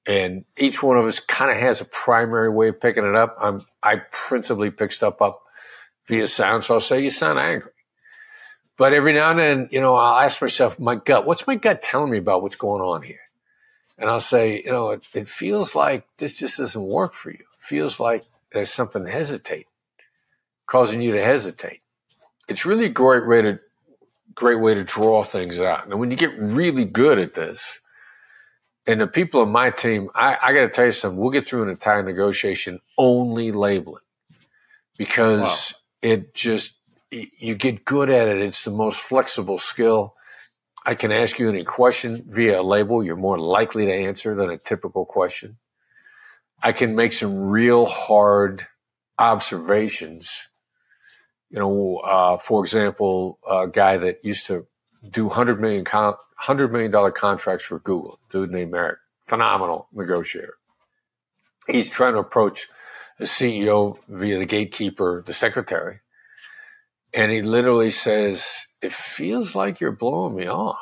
[0.07, 3.37] and each one of us kind of has a primary way of picking it up.
[3.41, 5.43] I'm, I principally pick stuff up
[6.07, 6.65] via sound.
[6.65, 7.71] So I'll say, you sound angry.
[8.77, 11.81] But every now and then, you know, I'll ask myself, my gut, what's my gut
[11.81, 13.21] telling me about what's going on here?
[13.97, 17.39] And I'll say, you know, it, it feels like this just doesn't work for you.
[17.39, 19.69] It feels like there's something hesitate,
[20.67, 21.83] causing you to hesitate.
[22.49, 23.61] It's really a great way to,
[24.35, 25.87] great way to draw things out.
[25.87, 27.81] And when you get really good at this,
[28.87, 31.19] and the people on my team, I, I got to tell you something.
[31.19, 34.03] We'll get through an entire negotiation only labeling
[34.99, 35.57] because wow.
[36.03, 36.75] it just
[37.39, 38.41] you get good at it.
[38.43, 40.15] It's the most flexible skill.
[40.87, 43.05] I can ask you any question via a label.
[43.05, 45.59] You're more likely to answer than a typical question.
[46.63, 48.67] I can make some real hard
[49.19, 50.49] observations.
[51.51, 54.67] You know, uh, for example, a guy that used to
[55.09, 58.19] do 100 million con- hundred million dollar contracts for Google.
[58.31, 60.55] Dude named Merrick, phenomenal negotiator.
[61.69, 62.69] He's trying to approach
[63.19, 66.01] the CEO via the gatekeeper, the secretary,
[67.15, 70.79] and he literally says, "It feels like you're blowing me off,"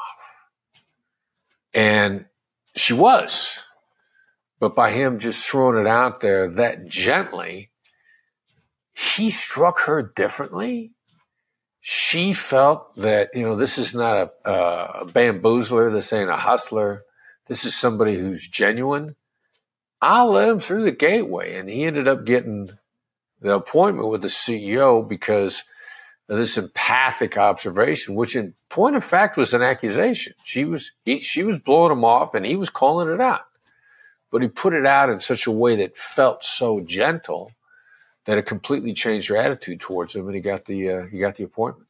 [1.74, 2.26] and
[2.76, 3.58] she was.
[4.60, 7.72] But by him just throwing it out there that gently,
[8.94, 10.92] he struck her differently
[11.84, 15.92] she felt that, you know, this is not a, a bamboozler.
[15.92, 17.02] This ain't a hustler.
[17.48, 19.16] This is somebody who's genuine.
[20.00, 21.56] I'll let him through the gateway.
[21.56, 22.70] And he ended up getting
[23.40, 25.64] the appointment with the CEO because
[26.38, 30.34] this empathic observation, which in point of fact was an accusation.
[30.44, 33.46] She was, he, she was blowing him off and he was calling it out.
[34.30, 37.52] But he put it out in such a way that felt so gentle
[38.24, 41.36] that it completely changed her attitude towards him, and he got the uh, he got
[41.36, 41.88] the appointment.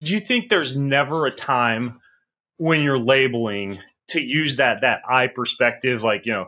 [0.00, 2.00] Do you think there's never a time
[2.56, 6.46] when you're labeling to use that that I perspective, like you know,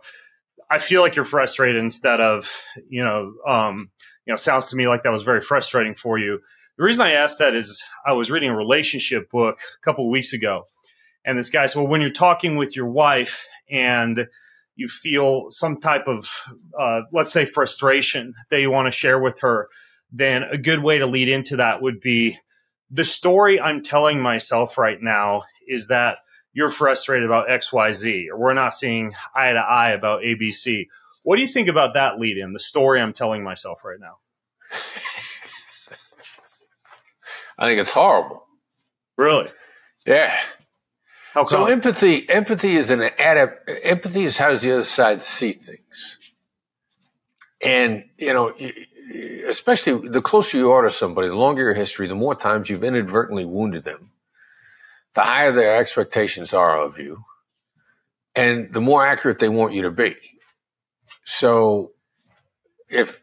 [0.71, 2.51] I feel like you're frustrated instead of
[2.89, 3.91] you know, um,
[4.27, 6.41] you know, sounds to me like that was very frustrating for you.
[6.79, 10.33] The reason I asked that is I was reading a relationship book a couple weeks
[10.33, 10.65] ago,
[11.25, 14.29] and this guy said, "Well, when you're talking with your wife and
[14.75, 16.29] you feel some type of,
[16.79, 19.69] uh, let's say, frustration that you want to share with her,
[20.13, 22.39] then a good way to lead into that would be
[22.91, 26.19] the story I'm telling myself right now is that
[26.53, 30.87] you're frustrated about XYZ, or we're not seeing eye to eye about ABC.
[31.23, 34.19] What do you think about that lead in, the story I'm telling myself right now?
[37.59, 38.45] I think it's horrible.
[39.17, 39.49] Really?
[40.07, 40.37] Yeah.
[41.49, 43.71] So empathy, empathy is an adapt.
[43.83, 46.19] Empathy is how does the other side see things,
[47.63, 48.55] and you know,
[49.47, 52.83] especially the closer you are to somebody, the longer your history, the more times you've
[52.83, 54.13] inadvertently wounded them,
[55.15, 57.25] the higher their expectations are of you,
[58.35, 60.17] and the more accurate they want you to be.
[61.25, 61.93] So,
[62.89, 63.23] if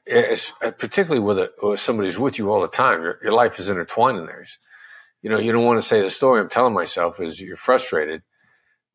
[0.61, 3.59] uh, particularly with, a, with somebody who's with you all the time, your, your life
[3.59, 4.57] is intertwined in theirs
[5.23, 8.21] you know, you don't want to say the story I'm telling myself is you're frustrated.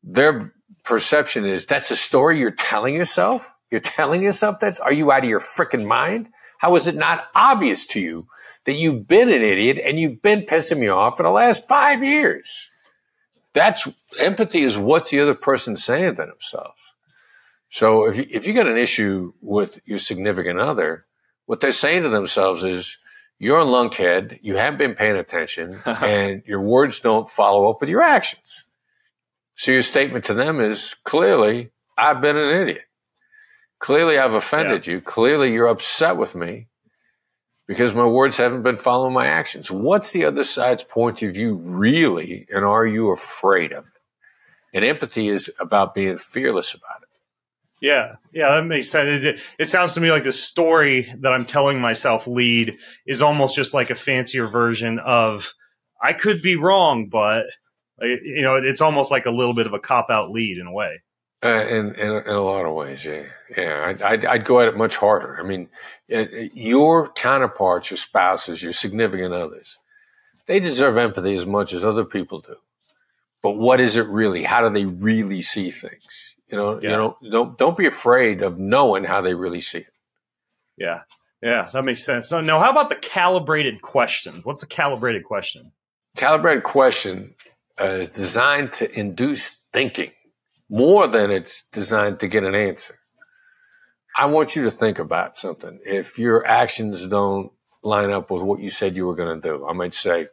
[0.03, 0.53] Their
[0.85, 3.53] perception is that's a story you're telling yourself.
[3.71, 6.29] You're telling yourself that's, are you out of your freaking mind?
[6.59, 8.27] How is it not obvious to you
[8.65, 12.03] that you've been an idiot and you've been pissing me off for the last five
[12.03, 12.69] years?
[13.53, 13.87] That's
[14.19, 16.93] empathy is what the other person's saying to themselves.
[17.69, 21.05] So if you, if you got an issue with your significant other,
[21.45, 22.97] what they're saying to themselves is,
[23.39, 27.89] you're a lunkhead, you haven't been paying attention, and your words don't follow up with
[27.89, 28.65] your actions.
[29.55, 32.83] So your statement to them is clearly, I've been an idiot.
[33.79, 34.95] Clearly, I've offended yeah.
[34.95, 35.01] you.
[35.01, 36.67] Clearly, you're upset with me
[37.65, 39.71] because my words haven't been following my actions.
[39.71, 43.93] What's the other side's point of view really, and are you afraid of it?
[44.73, 47.08] And empathy is about being fearless about it.
[47.81, 49.23] Yeah, yeah, that makes sense.
[49.23, 53.55] It, it, sounds to me like the story that I'm telling myself lead is almost
[53.55, 55.53] just like a fancier version of
[56.01, 57.45] I could be wrong, but
[58.01, 60.67] uh, you know, it's almost like a little bit of a cop out lead in
[60.67, 61.01] a way.
[61.41, 63.23] Uh, in, in, in a lot of ways, yeah,
[63.55, 63.85] yeah.
[63.87, 65.39] I'd, I'd, I'd go at it much harder.
[65.39, 65.69] I mean,
[66.09, 69.79] it, your counterparts, your spouses, your significant others,
[70.47, 72.57] they deserve empathy as much as other people do.
[73.41, 74.43] But what is it really?
[74.43, 76.28] How do they really see things?
[76.51, 76.91] You know, yeah.
[76.91, 79.93] you know, don't don't be afraid of knowing how they really see it.
[80.77, 81.01] Yeah,
[81.41, 82.27] yeah, that makes sense.
[82.27, 84.45] So, now, how about the calibrated questions?
[84.45, 85.71] What's a calibrated question?
[86.17, 87.35] Calibrated question
[87.79, 90.11] uh, is designed to induce thinking
[90.69, 92.95] more than it's designed to get an answer.
[94.17, 95.79] I want you to think about something.
[95.85, 97.51] If your actions don't
[97.83, 100.27] line up with what you said you were going to do, I might say,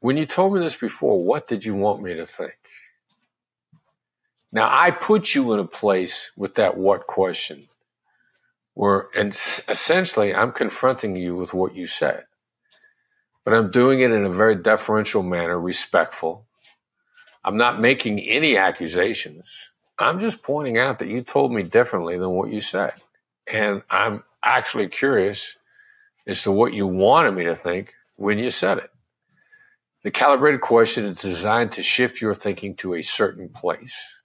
[0.00, 2.54] when you told me this before, what did you want me to think?
[4.52, 7.68] Now, I put you in a place with that what question
[8.74, 12.24] where, and essentially, I'm confronting you with what you said,
[13.44, 16.46] but I'm doing it in a very deferential manner, respectful,
[17.44, 19.70] I'm not making any accusations.
[19.98, 22.94] I'm just pointing out that you told me differently than what you said.
[23.52, 25.56] And I'm actually curious
[26.26, 28.90] as to what you wanted me to think when you said it.
[30.04, 34.18] The calibrated question is designed to shift your thinking to a certain place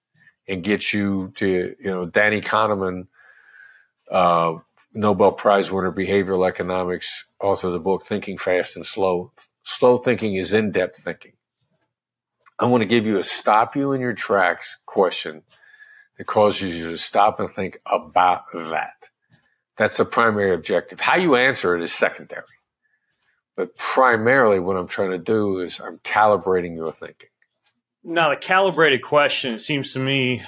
[0.48, 3.08] and get you to, you know, Danny Kahneman,
[4.10, 4.56] uh,
[4.94, 9.32] Nobel Prize winner, behavioral economics, author of the book Thinking Fast and Slow.
[9.64, 11.34] Slow thinking is in depth thinking.
[12.60, 15.44] I want to give you a stop you in your tracks question
[16.18, 19.10] that causes you to stop and think about that.
[19.78, 21.00] That's the primary objective.
[21.00, 22.44] How you answer it is secondary.
[23.56, 27.30] But primarily what I'm trying to do is I'm calibrating your thinking.
[28.10, 30.42] Now, the calibrated question, it seems to me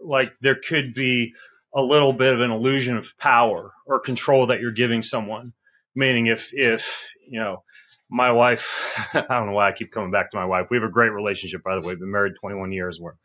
[0.00, 1.34] like there could be
[1.74, 5.52] a little bit of an illusion of power or control that you're giving someone.
[5.94, 7.64] Meaning if, if, you know,
[8.08, 10.68] my wife, I don't know why I keep coming back to my wife.
[10.70, 11.88] We have a great relationship, by the way.
[11.88, 12.98] We've been married 21 years.
[12.98, 13.16] We're,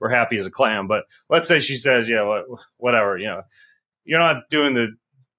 [0.00, 0.86] we're happy as a clam.
[0.86, 2.42] But let's say she says, yeah,
[2.76, 3.40] whatever, you know,
[4.04, 4.88] you're not doing the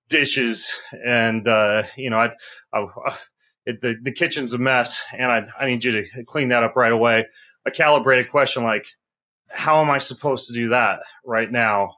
[0.10, 0.72] dishes
[1.06, 2.32] and, uh, you know, I,
[2.74, 3.16] I,
[3.68, 6.76] it, the, the kitchen's a mess and I, I need you to clean that up
[6.76, 7.26] right away.
[7.66, 8.88] A calibrated question like,
[9.50, 11.98] how am I supposed to do that right now?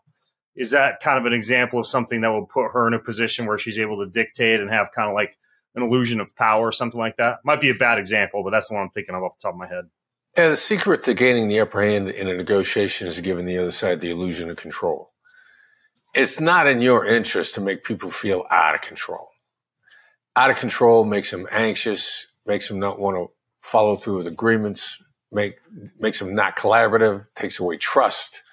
[0.55, 3.45] Is that kind of an example of something that will put her in a position
[3.45, 5.37] where she's able to dictate and have kind of like
[5.77, 7.37] an illusion of power or something like that.
[7.45, 9.53] Might be a bad example, but that's the one I'm thinking of off the top
[9.53, 9.85] of my head.
[10.35, 13.71] Yeah, the secret to gaining the upper hand in a negotiation is giving the other
[13.71, 15.11] side the illusion of control.
[16.13, 19.29] It's not in your interest to make people feel out of control.
[20.35, 23.27] Out of control makes them anxious, makes them not want to
[23.61, 25.55] follow through with agreements, make,
[25.99, 28.43] makes them not collaborative, takes away trust,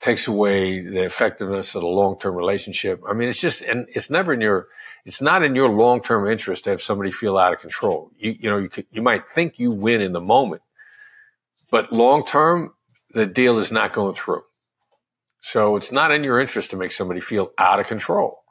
[0.00, 3.02] takes away the effectiveness of the long-term relationship.
[3.08, 4.68] I mean, it's just, and it's never in your,
[5.04, 8.10] it's not in your long-term interest to have somebody feel out of control.
[8.18, 10.62] You, you know, you could, you might think you win in the moment,
[11.70, 12.72] but long-term,
[13.12, 14.42] the deal is not going through.
[15.40, 18.42] So it's not in your interest to make somebody feel out of control.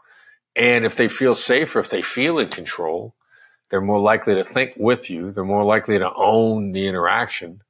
[0.55, 3.15] And if they feel safer, if they feel in control,
[3.69, 5.31] they're more likely to think with you.
[5.31, 7.61] They're more likely to own the interaction,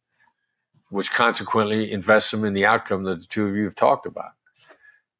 [0.89, 4.31] which consequently invests them in the outcome that the two of you have talked about.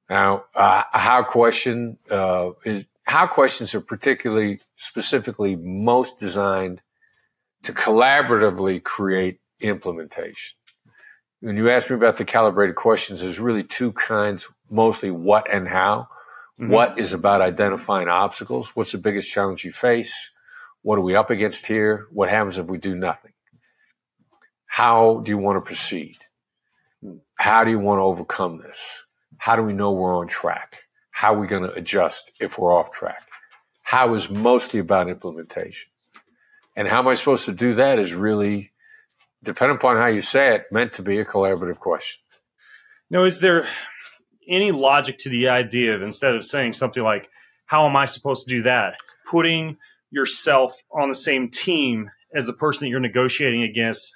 [0.10, 6.82] Now, uh, how question uh, is how questions are particularly specifically most designed
[7.64, 10.58] to collaboratively create implementation.
[11.39, 15.68] When you ask me about the calibrated questions, there's really two kinds, mostly what and
[15.68, 16.08] how.
[16.60, 16.72] Mm-hmm.
[16.72, 18.76] What is about identifying obstacles?
[18.76, 20.32] What's the biggest challenge you face?
[20.86, 22.06] What are we up against here?
[22.12, 23.34] What happens if we do nothing?
[24.68, 26.18] How do you want to proceed?
[27.36, 29.04] How do you want to overcome this?
[29.40, 30.86] How do we know we're on track?
[31.16, 33.24] how are we going to adjust if we're off track?
[33.84, 35.90] How is mostly about implementation.
[36.76, 38.74] And how am I supposed to do that is really,
[39.42, 42.20] depending upon how you say it, meant to be a collaborative question.
[43.10, 43.66] No, is there,
[44.46, 47.30] any logic to the idea of instead of saying something like,
[47.66, 48.96] How am I supposed to do that?
[49.26, 49.78] Putting
[50.16, 54.11] yourself on the same team as the person that you're negotiating against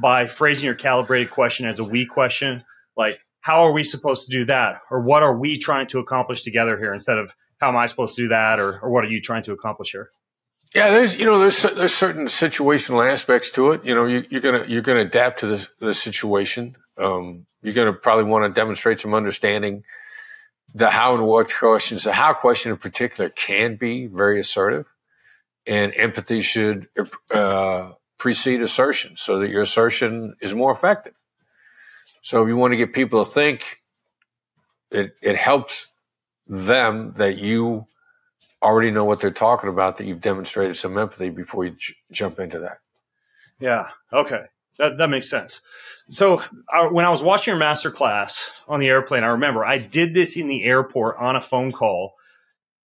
[0.00, 2.62] by phrasing your calibrated question as a we question,
[2.96, 4.80] like, how are we supposed to do that?
[4.90, 8.14] Or what are we trying to accomplish together here instead of how am I supposed
[8.16, 8.60] to do that?
[8.60, 10.10] Or, or what are you trying to accomplish here?
[10.74, 13.84] Yeah, there's you know there's there's certain situational aspects to it.
[13.84, 16.76] You know, you, are gonna you're gonna adapt to the the situation.
[16.96, 19.82] Um, you're gonna probably want to demonstrate some understanding.
[20.72, 24.86] The how and what questions, the how question in particular, can be very assertive,
[25.70, 26.88] and empathy should
[27.30, 31.14] uh, precede assertion so that your assertion is more effective.
[32.22, 33.80] So if you want to get people to think,
[34.90, 35.86] it it helps
[36.48, 37.86] them that you
[38.60, 42.38] already know what they're talking about, that you've demonstrated some empathy before you j- jump
[42.40, 42.78] into that.
[43.60, 43.88] Yeah.
[44.12, 44.42] Okay.
[44.78, 45.60] That, that makes sense.
[46.08, 46.42] So
[46.72, 50.12] I, when I was watching your master class on the airplane, I remember I did
[50.14, 52.14] this in the airport on a phone call.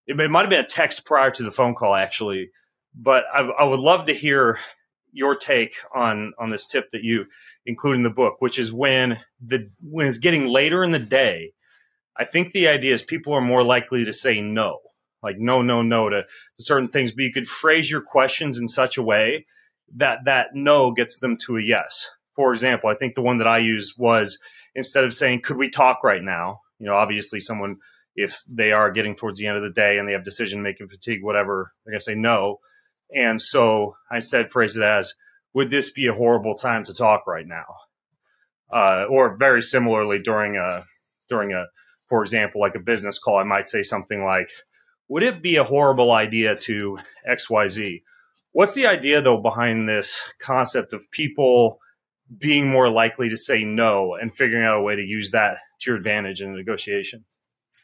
[0.06, 2.52] It, it might have been a text prior to the phone call, actually,
[2.96, 4.60] but I, I would love to hear
[5.12, 7.26] your take on on this tip that you
[7.66, 11.54] include in the book, which is when the when it's getting later in the day.
[12.18, 14.80] I think the idea is people are more likely to say no
[15.26, 16.26] like no, no, no to
[16.60, 19.46] certain things, but you could phrase your questions in such a way
[19.96, 22.10] that that no gets them to a yes.
[22.36, 24.38] For example, I think the one that I used was
[24.76, 26.62] instead of saying, could we talk right now?
[26.80, 27.78] You know, obviously someone,
[28.16, 30.89] if they are getting towards the end of the day and they have decision making
[30.89, 32.60] fatigue, whatever, they're to say no.
[33.14, 35.14] And so I said, phrase it as,
[35.53, 37.66] would this be a horrible time to talk right now?
[38.72, 40.86] Uh, or very similarly during a,
[41.30, 41.66] during a,
[42.08, 44.49] for example, like a business call, I might say something like,
[45.08, 46.97] would it be a horrible idea to
[47.30, 48.01] XYZ?
[48.51, 51.80] What's the idea, though, behind this concept of people
[52.38, 55.91] being more likely to say no and figuring out a way to use that to
[55.91, 57.26] your advantage in a negotiation?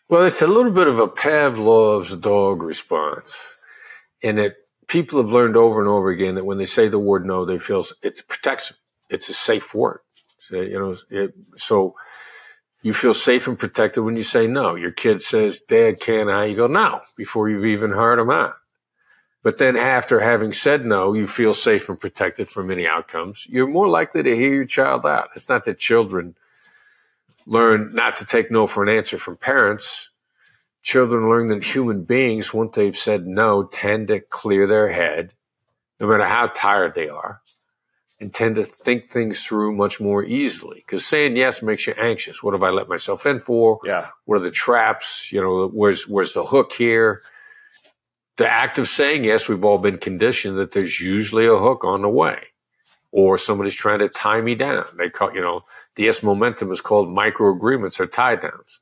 [0.10, 3.56] Well, it's a little bit of a Pavlov's dog response,
[4.22, 4.56] in that
[4.92, 7.58] people have learned over and over again that when they say the word no, they
[7.58, 8.78] feel it protects them.
[9.10, 10.02] It's a safe word.
[10.42, 11.96] So, you know, it, so
[12.82, 14.76] you feel safe and protected when you say no.
[14.76, 16.46] Your kid says, Dad, can I?
[16.46, 18.56] You go, no, before you've even heard them out.
[19.44, 23.48] But then after having said no, you feel safe and protected from any outcomes.
[23.50, 25.30] You're more likely to hear your child out.
[25.36, 26.36] It's not that children
[27.46, 30.10] learn not to take no for an answer from parents.
[30.82, 35.34] Children learn that human beings, once they've said no, tend to clear their head,
[36.00, 37.42] no matter how tired they are
[38.22, 40.84] and tend to think things through much more easily.
[40.86, 42.44] Because saying yes makes you anxious.
[42.44, 43.80] What have I let myself in for?
[43.84, 44.10] Yeah.
[44.26, 45.32] What are the traps?
[45.32, 47.24] You know, where's where's the hook here?
[48.38, 52.04] The act of saying yes, we've all been conditioned that there's usually a hook on
[52.04, 52.40] the way,
[53.12, 54.86] or somebody's trying to tie me down.
[54.98, 55.62] They call you know
[55.96, 58.80] the yes momentum is called micro agreements or tie downs,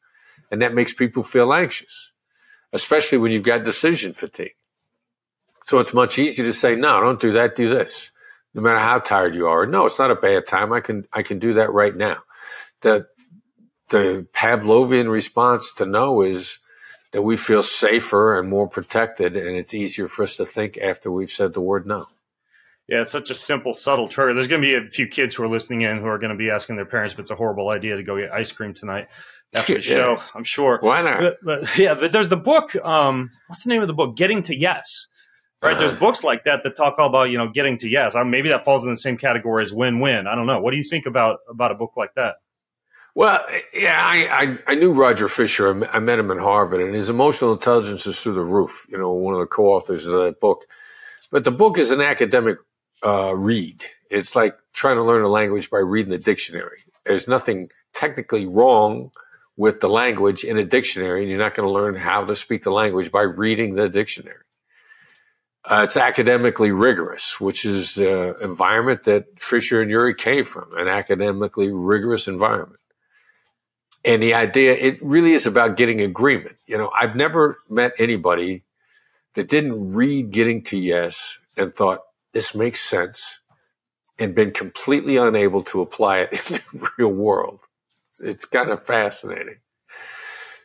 [0.51, 2.11] and that makes people feel anxious,
[2.73, 4.55] especially when you've got decision fatigue.
[5.65, 8.11] So it's much easier to say no, don't do that, do this
[8.53, 9.65] no matter how tired you are.
[9.65, 10.73] No, it's not a bad time.
[10.73, 12.17] I can I can do that right now.
[12.81, 13.07] The
[13.89, 16.59] the Pavlovian response to no is
[17.11, 21.11] that we feel safer and more protected, and it's easier for us to think after
[21.11, 22.07] we've said the word no.
[22.89, 24.33] Yeah, it's such a simple, subtle trigger.
[24.33, 26.37] There's going to be a few kids who are listening in who are going to
[26.37, 29.07] be asking their parents if it's a horrible idea to go get ice cream tonight
[29.53, 29.95] after the yeah.
[29.95, 30.23] show.
[30.33, 30.79] I'm sure.
[30.81, 31.19] Why not?
[31.19, 32.75] But, but, yeah, but there's the book.
[32.83, 34.15] Um, what's the name of the book?
[34.17, 35.07] Getting to Yes
[35.61, 35.77] right?
[35.77, 35.99] There's uh-huh.
[35.99, 38.15] books like that that talk all about you know getting to yes.
[38.15, 40.27] I mean, maybe that falls in the same category as win-win.
[40.27, 40.59] I don't know.
[40.59, 42.35] What do you think about about a book like that?
[43.15, 45.85] Well, yeah, I, I, I knew Roger Fisher.
[45.91, 48.85] I met him in Harvard, and his emotional intelligence is through the roof.
[48.89, 50.65] You know, one of the co-authors of that book.
[51.31, 52.57] But the book is an academic
[53.05, 53.83] uh, read.
[54.09, 56.79] It's like trying to learn a language by reading the dictionary.
[57.05, 59.11] There's nothing technically wrong
[59.55, 62.63] with the language in a dictionary, and you're not going to learn how to speak
[62.63, 64.43] the language by reading the dictionary.
[65.65, 70.87] Uh, it's academically rigorous, which is the environment that Fisher and Ury came from, an
[70.87, 72.79] academically rigorous environment.
[74.05, 76.55] And the idea, it really is about getting agreement.
[76.65, 78.63] You know, I've never met anybody
[79.35, 81.99] that didn't read Getting to Yes and thought,
[82.33, 83.39] this makes sense,
[84.17, 87.59] and been completely unable to apply it in the real world.
[88.09, 89.57] It's, it's kind of fascinating.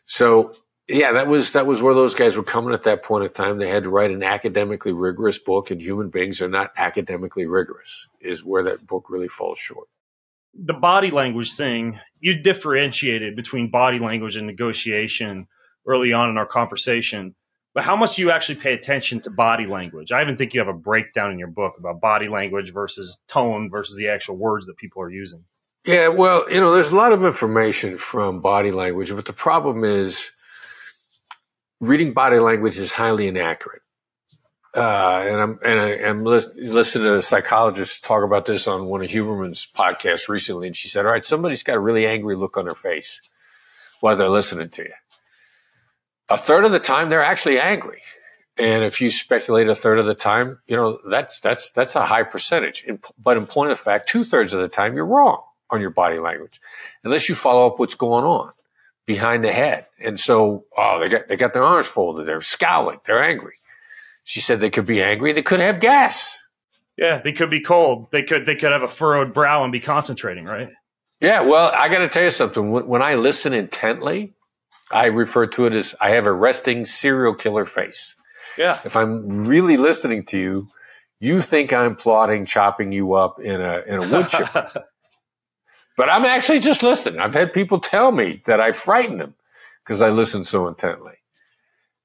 [0.07, 0.55] So
[0.89, 3.59] yeah, that was that was where those guys were coming at that point in time.
[3.59, 8.09] They had to write an academically rigorous book, and human beings are not academically rigorous.
[8.21, 9.89] Is where that book really falls short.
[10.53, 15.49] The body language thing, you differentiated between body language and negotiation
[15.87, 17.35] early on in our conversation.
[17.75, 20.13] But how much do you actually pay attention to body language?
[20.13, 23.69] I even think you have a breakdown in your book about body language versus tone
[23.69, 25.45] versus the actual words that people are using.
[25.85, 29.85] Yeah, well, you know, there's a lot of information from body language, but the problem
[29.85, 30.31] is
[31.81, 33.83] reading body language is highly inaccurate.
[34.75, 39.03] Uh, and I'm and I, am listening to a psychologist talk about this on one
[39.03, 42.57] of Huberman's podcasts recently, and she said, "All right, somebody's got a really angry look
[42.57, 43.21] on their face
[44.01, 44.93] while they're listening to you.
[46.29, 48.03] A third of the time, they're actually angry,
[48.57, 52.07] and if you speculate a third of the time, you know that's that's that's a
[52.07, 52.83] high percentage.
[52.85, 55.91] In, but in point of fact, two thirds of the time, you're wrong on your
[55.91, 56.61] body language,
[57.03, 58.53] unless you follow up what's going on
[59.07, 59.87] behind the head.
[60.01, 63.55] And so, oh, they got they got their arms folded, they're scowling, they're angry."
[64.27, 65.33] She said they could be angry.
[65.33, 66.39] They could have gas.
[66.97, 68.11] Yeah, they could be cold.
[68.11, 70.71] They could they could have a furrowed brow and be concentrating, right?
[71.21, 72.71] Yeah, well, I got to tell you something.
[72.71, 74.33] When, when I listen intently,
[74.91, 78.17] I refer to it as I have a resting serial killer face.
[78.57, 78.81] Yeah.
[78.85, 80.69] If I'm really listening to you,
[81.21, 84.85] you think I'm plotting chopping you up in a in a wood chipper.
[85.97, 87.21] but I'm actually just listening.
[87.21, 89.35] I've had people tell me that I frighten them
[89.83, 91.15] because I listen so intently.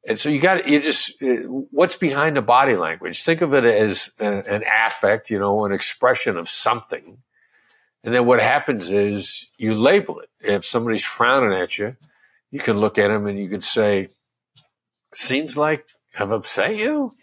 [0.07, 1.35] And so you got you just uh,
[1.71, 3.23] what's behind the body language?
[3.23, 7.17] Think of it as an affect, you know, an expression of something.
[8.03, 10.29] And then what happens is you label it.
[10.39, 11.97] If somebody's frowning at you,
[12.51, 14.09] you can look at them and you can say,
[15.13, 15.85] "Seems like
[16.19, 17.13] I've upset you,"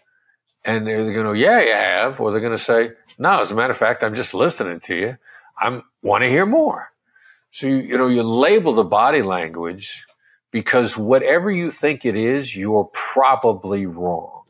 [0.65, 3.51] and they're going to go, "Yeah, you have," or they're going to say, "No, as
[3.51, 5.17] a matter of fact, I'm just listening to you.
[5.59, 6.89] I want to hear more."
[7.51, 10.05] So you, you know you label the body language
[10.51, 14.43] because whatever you think it is, you're probably wrong.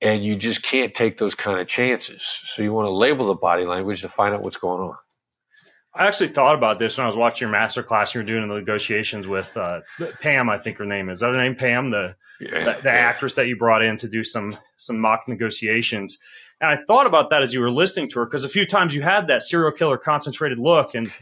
[0.00, 2.22] And you just can't take those kind of chances.
[2.44, 4.96] So you want to label the body language to find out what's going on.
[5.96, 8.14] I actually thought about this when I was watching your master class.
[8.14, 9.82] You were doing the negotiations with uh,
[10.20, 11.18] Pam, I think her name is.
[11.18, 12.94] Is that her name, Pam, the yeah, the, the yeah.
[12.94, 16.18] actress that you brought in to do some some mock negotiations.
[16.60, 18.94] And I thought about that as you were listening to her because a few times
[18.94, 20.94] you had that serial killer concentrated look.
[20.94, 21.12] And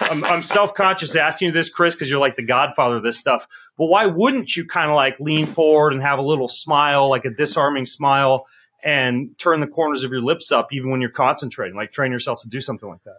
[0.00, 3.18] I'm, I'm self conscious asking you this, Chris, because you're like the godfather of this
[3.18, 3.46] stuff.
[3.76, 7.24] But why wouldn't you kind of like lean forward and have a little smile, like
[7.24, 8.46] a disarming smile,
[8.84, 11.76] and turn the corners of your lips up even when you're concentrating?
[11.76, 13.18] Like train yourself to do something like that.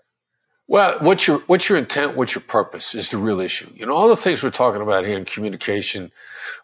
[0.68, 2.16] Well, what's your what's your intent?
[2.16, 2.96] What's your purpose?
[2.96, 3.70] Is the real issue.
[3.76, 6.12] You know, all the things we're talking about here in communication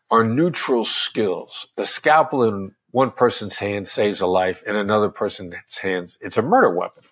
[0.10, 1.68] are neutral skills.
[1.78, 6.42] A scalpel in one person's hand saves a life in another person's hands, it's a
[6.42, 7.04] murder weapon.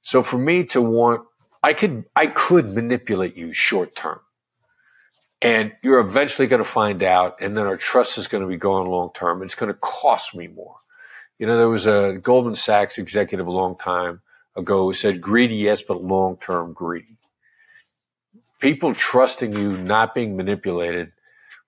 [0.00, 1.22] So for me to want,
[1.62, 4.20] I could, I could manipulate you short term.
[5.40, 8.56] And you're eventually going to find out, and then our trust is going to be
[8.56, 9.42] gone long term.
[9.42, 10.76] It's going to cost me more.
[11.38, 14.20] You know, there was a Goldman Sachs executive a long time
[14.58, 17.16] ago said, greedy, yes, but long term greedy.
[18.60, 21.12] People trusting you, not being manipulated,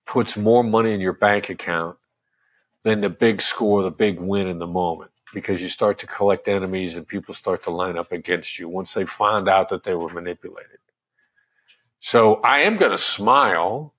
[0.05, 1.97] puts more money in your bank account
[2.83, 6.47] than the big score, the big win in the moment, because you start to collect
[6.47, 9.95] enemies and people start to line up against you once they find out that they
[9.95, 10.79] were manipulated.
[12.01, 13.93] So I am going to smile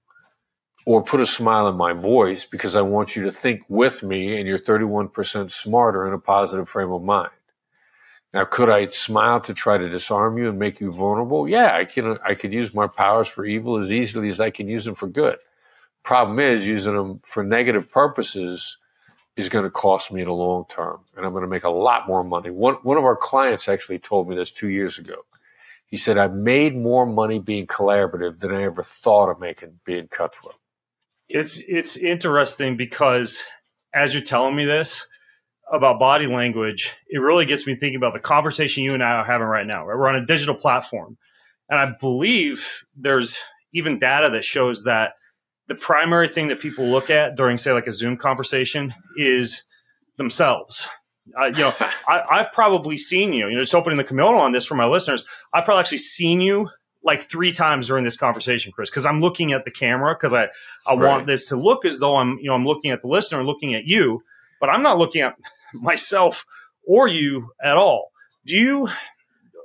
[0.84, 4.36] or put a smile in my voice because I want you to think with me
[4.36, 7.30] and you're 31% smarter in a positive frame of mind.
[8.34, 11.48] Now, could I smile to try to disarm you and make you vulnerable?
[11.48, 14.68] Yeah, I can, I could use my powers for evil as easily as I can
[14.68, 15.36] use them for good.
[16.02, 18.78] Problem is, using them for negative purposes
[19.36, 21.70] is going to cost me in the long term, and I'm going to make a
[21.70, 22.50] lot more money.
[22.50, 25.24] One one of our clients actually told me this two years ago.
[25.86, 30.08] He said, "I've made more money being collaborative than I ever thought of making being
[30.08, 30.56] cutthroat."
[31.28, 33.42] It's it's interesting because
[33.94, 35.06] as you're telling me this
[35.72, 39.24] about body language, it really gets me thinking about the conversation you and I are
[39.24, 39.86] having right now.
[39.86, 39.98] Right?
[39.98, 41.16] We're on a digital platform,
[41.68, 43.38] and I believe there's
[43.72, 45.14] even data that shows that
[45.68, 49.64] the primary thing that people look at during, say, like a Zoom conversation is
[50.18, 50.88] themselves.
[51.40, 51.74] Uh, you know,
[52.08, 53.48] I, have probably seen you.
[53.48, 55.24] You know, just opening the kimono on this for my listeners.
[55.54, 56.68] I've probably actually seen you
[57.04, 60.48] like three times during this conversation, Chris, because I'm looking at the camera because I
[60.86, 61.08] I right.
[61.08, 63.74] want this to look as though I'm you know I'm looking at the listener, looking
[63.74, 64.22] at you,
[64.60, 65.34] but I'm not looking at
[65.80, 66.44] myself
[66.86, 68.10] or you at all.
[68.44, 68.88] Do you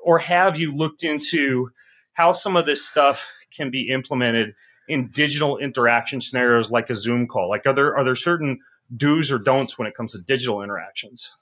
[0.04, 1.70] or have you looked into
[2.14, 4.56] how some of this stuff can be implemented
[4.88, 7.50] in digital interaction scenarios like a Zoom call?
[7.50, 8.60] Like, are there are there certain
[8.96, 11.34] do's or don'ts when it comes to digital interactions?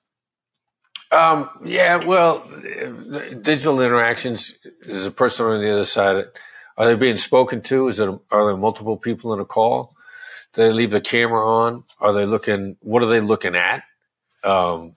[1.12, 2.40] Um, yeah, well,
[3.42, 6.26] digital interactions is a person on the other side.
[6.78, 7.88] Are they being spoken to?
[7.88, 9.96] Is it are there multiple people in a call?
[10.54, 11.84] Do they leave the camera on?
[12.00, 12.78] Are they looking?
[12.82, 13.84] What are they looking at?
[14.46, 14.96] Um,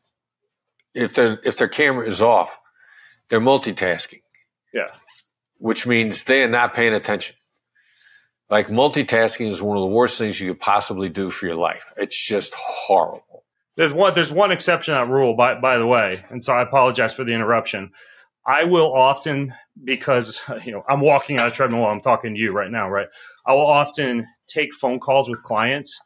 [0.94, 2.60] if their if their camera is off,
[3.28, 4.22] they're multitasking.
[4.72, 4.90] Yeah,
[5.58, 7.36] which means they are not paying attention.
[8.50, 11.92] Like multitasking is one of the worst things you could possibly do for your life.
[11.96, 13.44] It's just horrible.
[13.76, 16.62] There's one there's one exception to that rule by by the way, and so I
[16.62, 17.92] apologize for the interruption.
[18.46, 22.40] I will often because you know I'm walking on a treadmill while I'm talking to
[22.40, 23.08] you right now, right?
[23.46, 25.98] I will often take phone calls with clients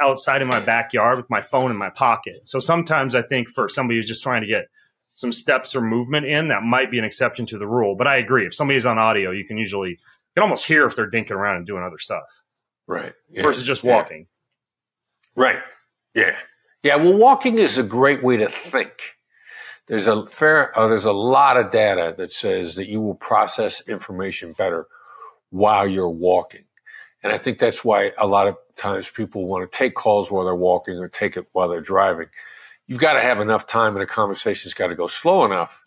[0.00, 2.48] outside of my backyard with my phone in my pocket.
[2.48, 4.66] So sometimes I think for somebody who's just trying to get
[5.14, 7.94] some steps or movement in, that might be an exception to the rule.
[7.94, 8.46] But I agree.
[8.46, 9.96] If somebody's on audio, you can usually you
[10.34, 12.42] can almost hear if they're dinking around and doing other stuff.
[12.86, 13.12] Right.
[13.30, 13.42] Yeah.
[13.42, 14.26] Versus just walking.
[15.36, 15.42] Yeah.
[15.42, 15.62] Right.
[16.14, 16.36] Yeah.
[16.82, 16.96] Yeah.
[16.96, 18.92] Well, walking is a great way to think.
[19.86, 23.86] There's a fair, uh, there's a lot of data that says that you will process
[23.88, 24.86] information better
[25.50, 26.64] while you're walking.
[27.22, 30.44] And I think that's why a lot of times people want to take calls while
[30.44, 32.28] they're walking or take it while they're driving.
[32.86, 35.82] You've got to have enough time and the conversation's got to go slow enough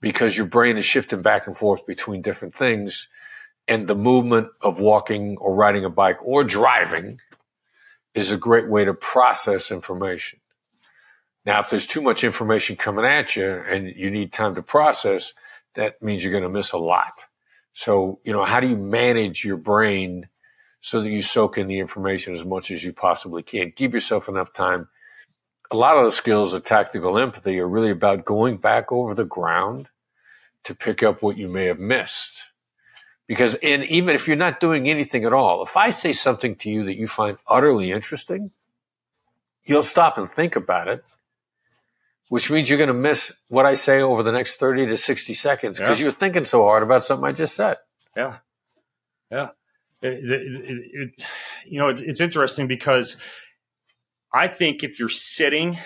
[0.00, 3.08] because your brain is shifting back and forth between different things
[3.68, 7.20] and the movement of walking or riding a bike or driving
[8.14, 10.40] is a great way to process information.
[11.44, 15.34] Now, if there's too much information coming at you and you need time to process,
[15.74, 17.24] that means you're going to miss a lot.
[17.72, 20.28] So, you know, how do you manage your brain
[20.80, 23.72] so that you soak in the information as much as you possibly can?
[23.74, 24.88] Give yourself enough time.
[25.70, 29.24] A lot of the skills of tactical empathy are really about going back over the
[29.24, 29.90] ground
[30.64, 32.44] to pick up what you may have missed.
[33.26, 36.70] Because in, even if you're not doing anything at all, if I say something to
[36.70, 38.50] you that you find utterly interesting,
[39.64, 41.04] you'll stop and think about it
[42.32, 45.34] which means you're going to miss what I say over the next 30 to 60
[45.34, 46.04] seconds because yeah.
[46.04, 47.76] you're thinking so hard about something I just said.
[48.16, 48.38] Yeah.
[49.30, 49.48] Yeah.
[50.00, 51.24] It, it, it,
[51.66, 53.18] you know, it's, it's interesting because
[54.32, 55.78] I think if you're sitting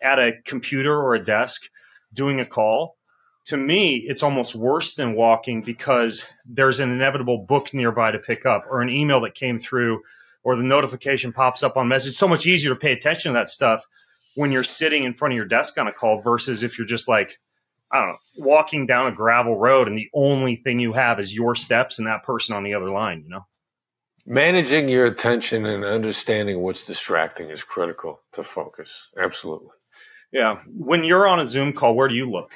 [0.00, 1.68] at a computer or a desk
[2.10, 2.96] doing a call,
[3.44, 8.46] to me, it's almost worse than walking because there's an inevitable book nearby to pick
[8.46, 10.00] up or an email that came through
[10.42, 12.08] or the notification pops up on message.
[12.08, 13.86] It's so much easier to pay attention to that stuff
[14.34, 17.08] when you're sitting in front of your desk on a call versus if you're just
[17.08, 17.38] like
[17.92, 21.34] I don't know, walking down a gravel road and the only thing you have is
[21.34, 23.46] your steps and that person on the other line, you know?
[24.24, 29.10] Managing your attention and understanding what's distracting is critical to focus.
[29.18, 29.68] Absolutely.
[30.32, 30.60] Yeah.
[30.66, 32.52] When you're on a Zoom call, where do you look?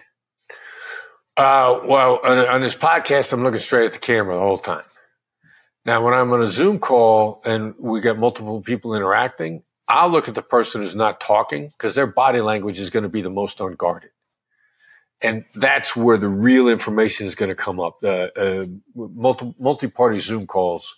[1.36, 4.84] Uh, well, on, on this podcast, I'm looking straight at the camera the whole time.
[5.84, 10.28] Now, when I'm on a Zoom call and we got multiple people interacting, I'll look
[10.28, 13.30] at the person who's not talking because their body language is going to be the
[13.30, 14.10] most unguarded.
[15.22, 17.98] And that's where the real information is going to come up.
[18.02, 20.94] Uh, uh, multi, multi-party Zoom calls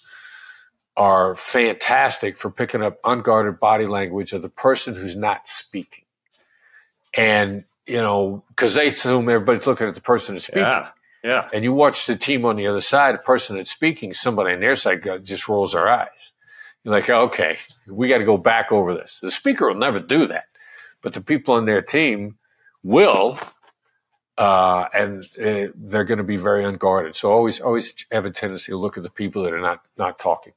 [0.97, 6.05] are fantastic for picking up unguarded body language of the person who's not speaking.
[7.17, 10.63] And, you know, cause they assume everybody's looking at the person who's speaking.
[10.63, 10.89] Yeah.
[11.23, 11.49] Yeah.
[11.53, 14.61] And you watch the team on the other side, the person that's speaking, somebody on
[14.61, 16.33] their side just rolls their eyes.
[16.85, 19.19] You're like, okay, we got to go back over this.
[19.21, 20.45] The speaker will never do that,
[21.03, 22.39] but the people on their team
[22.83, 23.39] will,
[24.37, 27.17] uh, and uh, they're going to be very unguarded.
[27.17, 30.19] So always, always have a tendency to look at the people that are not not
[30.19, 30.53] talking.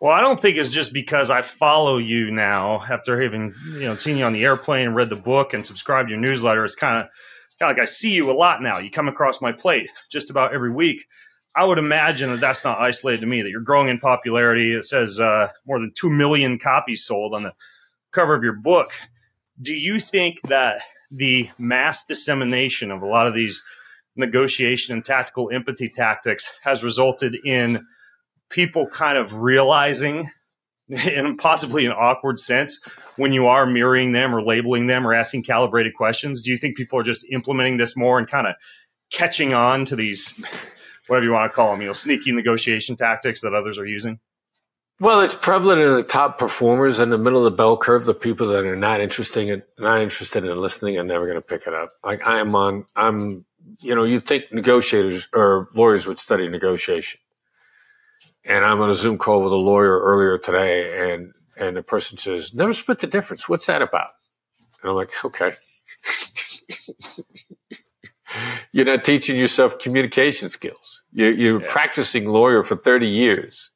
[0.00, 3.96] Well, I don't think it's just because I follow you now after having you know
[3.96, 6.64] seen you on the airplane read the book and subscribed to your newsletter.
[6.64, 7.10] It's kind of
[7.58, 8.78] kind of like I see you a lot now.
[8.78, 11.04] You come across my plate just about every week.
[11.54, 13.42] I would imagine that that's not isolated to me.
[13.42, 14.74] That you're growing in popularity.
[14.74, 17.52] It says uh, more than two million copies sold on the
[18.12, 18.92] cover of your book.
[19.60, 23.64] Do you think that the mass dissemination of a lot of these
[24.16, 27.86] negotiation and tactical empathy tactics has resulted in
[28.50, 30.30] people kind of realizing
[30.88, 32.80] in possibly an awkward sense
[33.16, 36.76] when you are mirroring them or labeling them or asking calibrated questions do you think
[36.76, 38.54] people are just implementing this more and kind of
[39.10, 40.42] catching on to these
[41.08, 44.20] whatever you want to call them, you know, sneaky negotiation tactics that others are using?
[45.00, 48.04] Well, it's prevalent in the top performers in the middle of the bell curve.
[48.04, 51.40] The people that are not interested in, not interested in listening are never going to
[51.40, 51.90] pick it up.
[52.02, 53.44] Like I am on, I'm,
[53.78, 57.20] you know, you'd think negotiators or lawyers would study negotiation.
[58.44, 62.18] And I'm on a Zoom call with a lawyer earlier today and, and the person
[62.18, 63.48] says, never split the difference.
[63.48, 64.10] What's that about?
[64.82, 65.52] And I'm like, okay.
[68.72, 71.02] You're not teaching yourself communication skills.
[71.12, 71.68] You're, you're yeah.
[71.70, 73.70] practicing lawyer for 30 years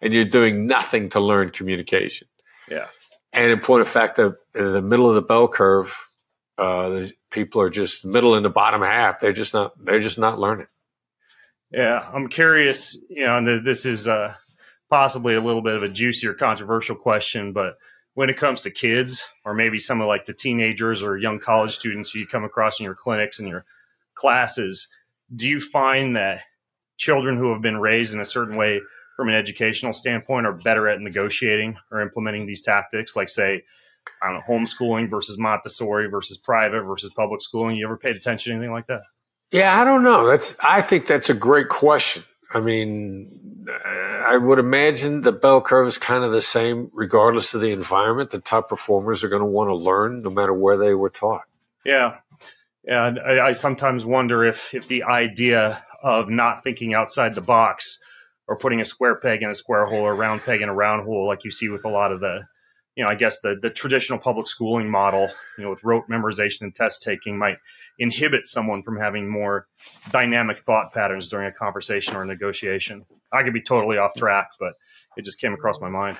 [0.00, 2.28] and you're doing nothing to learn communication.
[2.70, 2.86] Yeah.
[3.32, 5.94] And in point of fact, the, the middle of the bell curve,
[6.56, 9.20] uh, the people are just middle and the bottom half.
[9.20, 10.66] They're just not, they're just not learning.
[11.70, 12.08] Yeah.
[12.12, 14.34] I'm curious, you know, and this is, uh,
[14.90, 17.76] possibly a little bit of a juicier controversial question, but
[18.14, 21.76] when it comes to kids or maybe some of like the teenagers or young college
[21.76, 23.64] students you come across in your clinics and your
[24.18, 24.88] classes,
[25.34, 26.40] do you find that
[26.96, 28.80] children who have been raised in a certain way
[29.16, 33.16] from an educational standpoint are better at negotiating or implementing these tactics?
[33.16, 33.62] Like, say,
[34.22, 37.76] I don't know, homeschooling versus Montessori versus private versus public schooling.
[37.76, 39.02] You ever paid attention to anything like that?
[39.50, 40.26] Yeah, I don't know.
[40.26, 42.24] That's I think that's a great question.
[42.52, 47.60] I mean, I would imagine the bell curve is kind of the same regardless of
[47.60, 48.30] the environment.
[48.30, 51.42] The top performers are going to want to learn no matter where they were taught.
[51.84, 52.16] Yeah.
[52.88, 57.98] Yeah, I, I sometimes wonder if if the idea of not thinking outside the box
[58.46, 60.74] or putting a square peg in a square hole or a round peg in a
[60.74, 62.40] round hole, like you see with a lot of the,
[62.96, 65.28] you know, I guess the the traditional public schooling model,
[65.58, 67.58] you know, with rote memorization and test taking, might
[67.98, 69.66] inhibit someone from having more
[70.10, 73.04] dynamic thought patterns during a conversation or a negotiation.
[73.30, 74.72] I could be totally off track, but
[75.18, 76.16] it just came across my mind.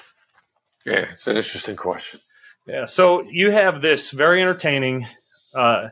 [0.85, 2.21] Yeah, it's an interesting question.
[2.66, 2.85] Yeah.
[2.85, 5.07] So you have this very entertaining
[5.55, 5.89] uh,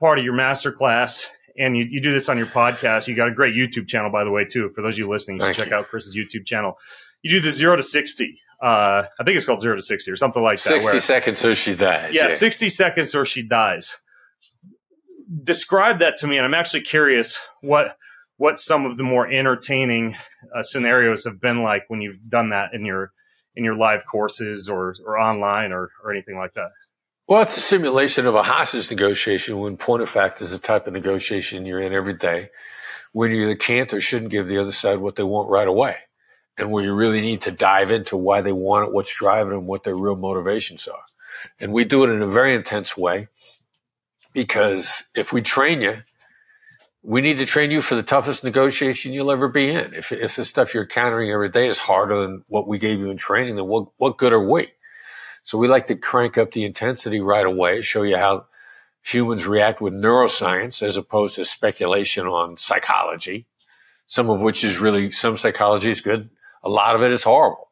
[0.00, 3.08] part of your master class, and you, you do this on your podcast.
[3.08, 4.70] You got a great YouTube channel, by the way, too.
[4.74, 5.74] For those of you listening, you check you.
[5.74, 6.78] out Chris's YouTube channel.
[7.22, 8.38] You do the zero to 60.
[8.62, 10.70] Uh, I think it's called zero to 60 or something like that.
[10.70, 12.14] 60 where, seconds or she dies.
[12.14, 13.96] Yeah, yeah, 60 seconds or she dies.
[15.42, 17.96] Describe that to me, and I'm actually curious what
[18.38, 20.16] what some of the more entertaining
[20.54, 23.12] uh, scenarios have been like when you've done that in your
[23.54, 26.70] in your live courses or or online or or anything like that.
[27.28, 30.86] Well, it's a simulation of a hostage negotiation when point of fact is the type
[30.86, 32.48] of negotiation you're in every day
[33.12, 35.96] when you either can't or shouldn't give the other side what they want right away.
[36.56, 39.66] And where you really need to dive into why they want it, what's driving them,
[39.66, 41.02] what their real motivations are.
[41.60, 43.28] And we do it in a very intense way
[44.32, 45.98] because if we train you,
[47.02, 49.92] we need to train you for the toughest negotiation you'll ever be in.
[49.92, 53.10] If, if the stuff you're encountering every day is harder than what we gave you
[53.10, 54.68] in training, then what, what good are we?
[55.48, 58.44] So we like to crank up the intensity right away, show you how
[59.00, 63.46] humans react with neuroscience as opposed to speculation on psychology,
[64.06, 66.28] some of which is really, some psychology is good.
[66.62, 67.70] A lot of it is horrible.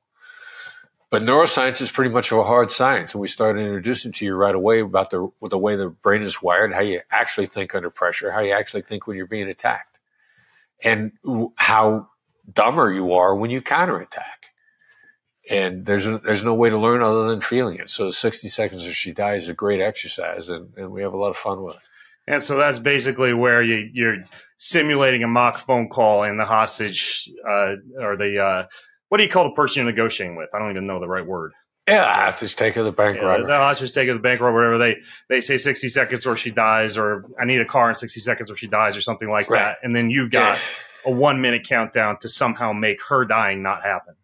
[1.10, 3.12] But neuroscience is pretty much of a hard science.
[3.12, 6.40] And we started introducing to you right away about the, the way the brain is
[6.40, 9.98] wired, how you actually think under pressure, how you actually think when you're being attacked,
[10.82, 11.12] and
[11.56, 12.08] how
[12.50, 14.45] dumber you are when you counterattack
[15.50, 17.90] and there's a, there's no way to learn other than feeling it.
[17.90, 21.16] So 60 seconds or she dies is a great exercise, and, and we have a
[21.16, 21.82] lot of fun with it.
[22.28, 24.24] And so that's basically where you, you're
[24.56, 28.66] simulating a mock phone call, and the hostage uh, or the uh,
[29.08, 30.48] what do you call the person you're negotiating with?
[30.52, 31.52] I don't even know the right word.
[31.86, 33.46] Yeah, hostage taker, the bank yeah, robber.
[33.46, 34.96] The hostage taker, the bank robber, whatever they
[35.28, 38.50] they say, sixty seconds or she dies, or I need a car in sixty seconds
[38.50, 39.60] or she dies, or something like right.
[39.60, 39.78] that.
[39.84, 41.12] And then you've got yeah.
[41.12, 44.16] a one minute countdown to somehow make her dying not happen.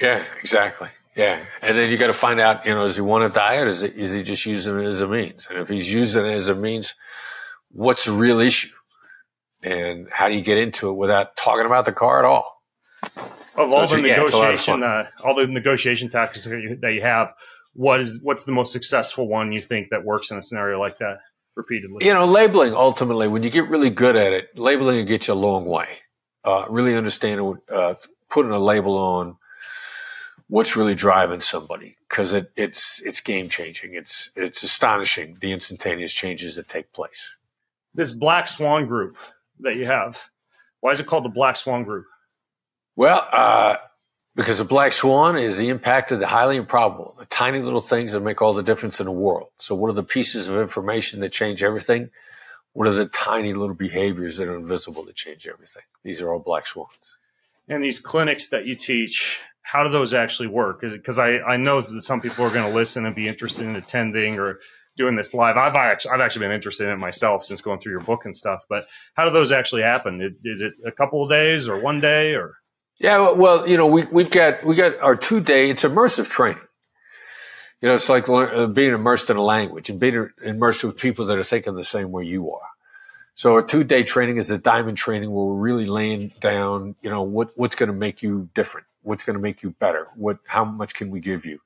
[0.00, 0.88] Yeah, exactly.
[1.16, 1.40] Yeah.
[1.62, 3.66] And then you got to find out, you know, does he want to die or
[3.66, 5.46] is, it, is he just using it as a means?
[5.50, 6.94] And if he's using it as a means,
[7.70, 8.74] what's the real issue?
[9.62, 12.62] And how do you get into it without talking about the car at all?
[13.56, 17.34] Of all so the negotiation, uh, all the negotiation tactics that you, that you have,
[17.74, 20.98] what is what's the most successful one you think that works in a scenario like
[20.98, 21.18] that
[21.56, 22.06] repeatedly?
[22.06, 25.34] You know, labeling ultimately, when you get really good at it, labeling will get you
[25.34, 25.98] a long way.
[26.42, 27.94] Uh, really understanding, uh,
[28.30, 29.36] putting a label on
[30.50, 33.94] what's really driving somebody because it, it's it's game changing.
[33.94, 37.36] It's it's astonishing the instantaneous changes that take place.
[37.94, 39.16] This Black Swan group
[39.60, 40.30] that you have,
[40.80, 42.06] why is it called the Black Swan group?
[42.96, 43.76] Well, uh,
[44.36, 48.12] because the Black Swan is the impact of the highly improbable, the tiny little things
[48.12, 49.48] that make all the difference in the world.
[49.58, 52.10] So, what are the pieces of information that change everything?
[52.72, 55.82] What are the tiny little behaviors that are invisible that change everything?
[56.04, 57.16] These are all Black Swans.
[57.68, 60.80] And these clinics that you teach, how do those actually work?
[60.80, 63.76] Because I, I know that some people are going to listen and be interested in
[63.76, 64.60] attending or
[64.96, 65.56] doing this live.
[65.56, 68.36] I've actually, I've actually been interested in it myself since going through your book and
[68.36, 68.64] stuff.
[68.68, 70.38] But how do those actually happen?
[70.44, 72.56] Is it a couple of days or one day or?
[72.98, 76.62] Yeah, well, you know, we, we've got, we got our two day, it's immersive training.
[77.80, 81.24] You know, it's like uh, being immersed in a language and being immersed with people
[81.26, 82.68] that are thinking the same way you are.
[83.34, 87.08] So a two day training is a diamond training where we're really laying down, you
[87.08, 88.86] know, what, what's going to make you different?
[89.02, 90.06] What's going to make you better?
[90.16, 91.60] What, how much can we give you?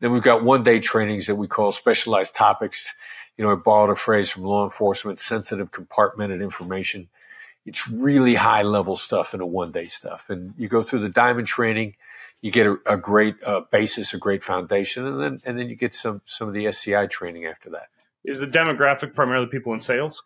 [0.00, 2.94] Then we've got one day trainings that we call specialized topics.
[3.36, 7.08] You know, I borrowed a phrase from law enforcement, sensitive compartmented information.
[7.64, 10.30] It's really high level stuff in a one day stuff.
[10.30, 11.96] And you go through the diamond training,
[12.40, 15.74] you get a, a great uh, basis, a great foundation, and then, and then you
[15.74, 17.88] get some, some of the SCI training after that.
[18.24, 20.22] Is the demographic primarily people in sales?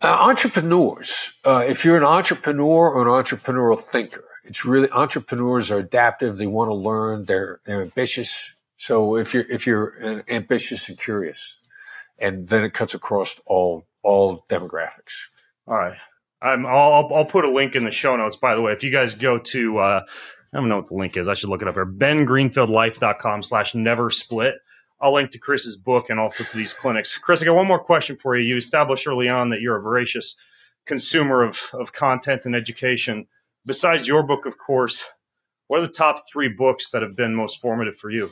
[0.00, 5.78] Uh, entrepreneurs, uh, if you're an entrepreneur or an entrepreneurial thinker, it's really entrepreneurs are
[5.78, 6.38] adaptive.
[6.38, 7.26] They want to learn.
[7.26, 8.54] They're they're ambitious.
[8.76, 11.60] So if you're if you're ambitious and curious,
[12.18, 15.28] and then it cuts across all all demographics.
[15.66, 15.98] All right,
[16.40, 18.36] I'm, I'll I'll put a link in the show notes.
[18.36, 20.04] By the way, if you guys go to uh,
[20.52, 21.28] I don't know what the link is.
[21.28, 21.86] I should look it up here.
[21.86, 24.54] BenGreenfieldLife.com slash never split.
[25.00, 27.16] I'll link to Chris's book and also to these clinics.
[27.18, 28.44] Chris, I got one more question for you.
[28.44, 30.36] You established early on that you're a voracious
[30.86, 33.26] consumer of, of content and education.
[33.66, 35.08] Besides your book, of course,
[35.66, 38.30] what are the top three books that have been most formative for you?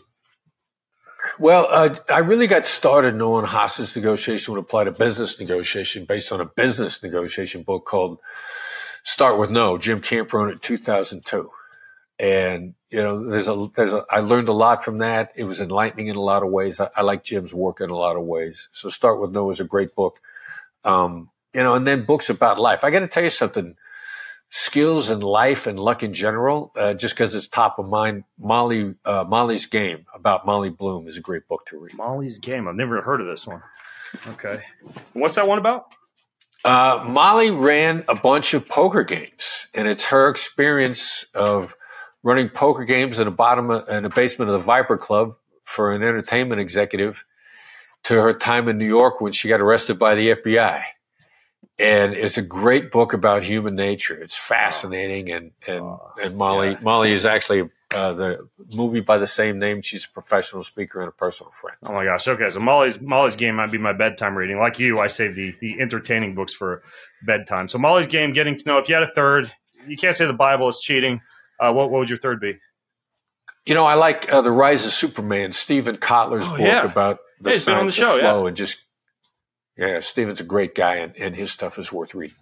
[1.39, 6.33] Well, uh, I really got started knowing hostage negotiation would apply to business negotiation based
[6.33, 8.19] on a business negotiation book called
[9.03, 9.77] Start with No.
[9.77, 11.51] Jim Camp wrote it 2002.
[12.19, 15.33] And, you know, there's a, there's a, I learned a lot from that.
[15.37, 16.81] It was enlightening in a lot of ways.
[16.81, 18.69] I, I like Jim's work in a lot of ways.
[18.73, 20.21] So Start with No is a great book.
[20.85, 22.85] Um, you know, and then books about life.
[22.85, 23.77] I got to tell you something
[24.51, 28.25] skills and life and luck in general, uh, just because it's top of mind.
[28.39, 31.95] Molly, uh, Molly's Game about Molly Bloom is a great book to read.
[31.95, 32.69] Molly's Game.
[32.69, 33.63] I've never heard of this one.
[34.29, 34.61] Okay.
[35.13, 35.87] What's that one about?
[36.65, 41.75] Uh, Molly ran a bunch of poker games, and it's her experience of
[42.23, 45.35] running poker games in the bottom of, in the basement of the Viper Club
[45.65, 47.25] for an entertainment executive
[48.05, 50.83] to her time in New York when she got arrested by the FBI
[51.79, 54.15] and it's a great book about human nature.
[54.15, 56.79] It's fascinating, and and oh, and Molly yeah.
[56.81, 59.83] Molly is actually uh, the movie by the same name.
[59.83, 61.77] She's a professional speaker and a personal friend.
[61.83, 62.27] Oh my gosh!
[62.27, 64.59] Okay, so Molly's Molly's Game might be my bedtime reading.
[64.59, 66.83] Like you, I save the the entertaining books for
[67.27, 67.69] bedtime.
[67.69, 68.79] So Molly's Game, getting to know.
[68.79, 69.53] If you had a third,
[69.87, 71.21] you can't say the Bible is cheating.
[71.61, 72.59] Uh, what what would your third be?
[73.67, 76.85] You know, I like uh, the Rise of Superman, Steven Kotler's oh, book yeah.
[76.85, 78.49] about the hey, science the show, of flow yeah.
[78.49, 78.79] and just
[79.77, 82.37] yeah, Steven's a great guy, and, and his stuff is worth reading.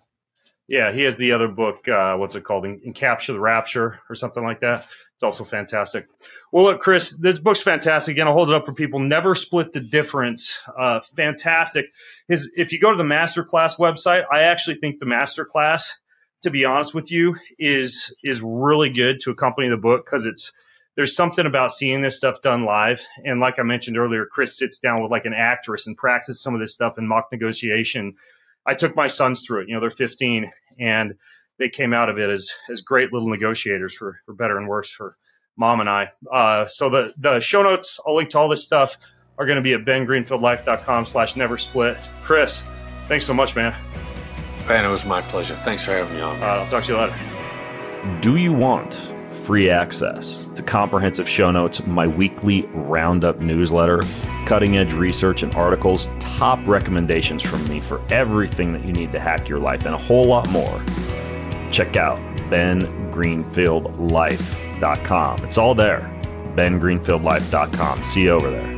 [0.67, 1.87] Yeah, he has the other book.
[1.89, 2.65] Uh, what's it called?
[2.65, 4.87] In, Capture the Rapture or something like that.
[5.15, 6.09] It's also fantastic.
[6.53, 8.13] Well, look, Chris, this book's fantastic.
[8.13, 8.99] Again, I'll hold it up for people.
[8.99, 10.61] Never split the difference.
[10.77, 11.87] Uh, fantastic.
[12.29, 15.93] His, if you go to the masterclass website, I actually think the masterclass,
[16.43, 20.51] to be honest with you, is is really good to accompany the book because it's
[20.97, 23.05] there's something about seeing this stuff done live.
[23.25, 26.55] And like I mentioned earlier, Chris sits down with like an actress and practices some
[26.55, 28.15] of this stuff in mock negotiation.
[28.67, 29.69] I took my sons through it.
[29.69, 31.15] You know, they're 15 and
[31.59, 34.91] they came out of it as as great little negotiators for for better and worse
[34.91, 35.17] for
[35.57, 36.11] mom and I.
[36.31, 38.97] Uh, so the the show notes, I'll link to all this stuff
[39.37, 41.97] are going to be at bengreenfieldlife.com slash never split.
[42.23, 42.63] Chris,
[43.09, 43.75] thanks so much, man.
[44.69, 45.57] Ben, it was my pleasure.
[45.57, 46.41] Thanks for having me on.
[46.41, 48.21] Uh, I'll talk to you later.
[48.21, 49.14] Do you want
[49.45, 54.01] free access to comprehensive show notes, my weekly roundup newsletter,
[54.47, 59.21] cutting edge research and articles, top recommendations from me for everything that you need to
[59.21, 60.83] hack your life, and a whole lot more.
[61.71, 62.19] Check out
[62.49, 65.45] bengreenfieldlife.com.
[65.45, 66.11] It's all there.
[66.57, 68.05] bengreenfieldlife.com.
[68.05, 68.73] See you over there.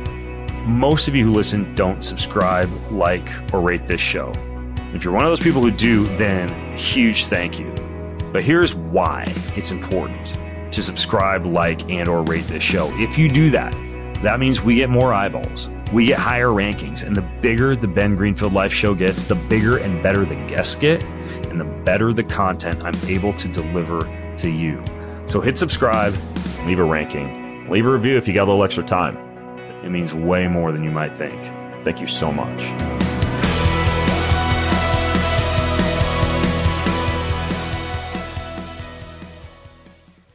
[0.65, 4.33] Most of you who listen don't subscribe, like, or rate this show.
[4.93, 7.73] If you're one of those people who do, then huge thank you.
[8.33, 9.23] But here's why
[9.55, 10.37] it's important
[10.71, 12.89] to subscribe, like, and or rate this show.
[12.99, 13.71] If you do that,
[14.23, 15.69] that means we get more eyeballs.
[15.93, 17.05] We get higher rankings.
[17.05, 20.75] And the bigger the Ben Greenfield Life show gets, the bigger and better the guests
[20.75, 21.03] get,
[21.49, 23.99] and the better the content I'm able to deliver
[24.37, 24.83] to you.
[25.25, 26.15] So hit subscribe,
[26.65, 29.17] leave a ranking, leave a review if you got a little extra time.
[29.83, 31.41] It means way more than you might think.
[31.83, 33.16] Thank you so much.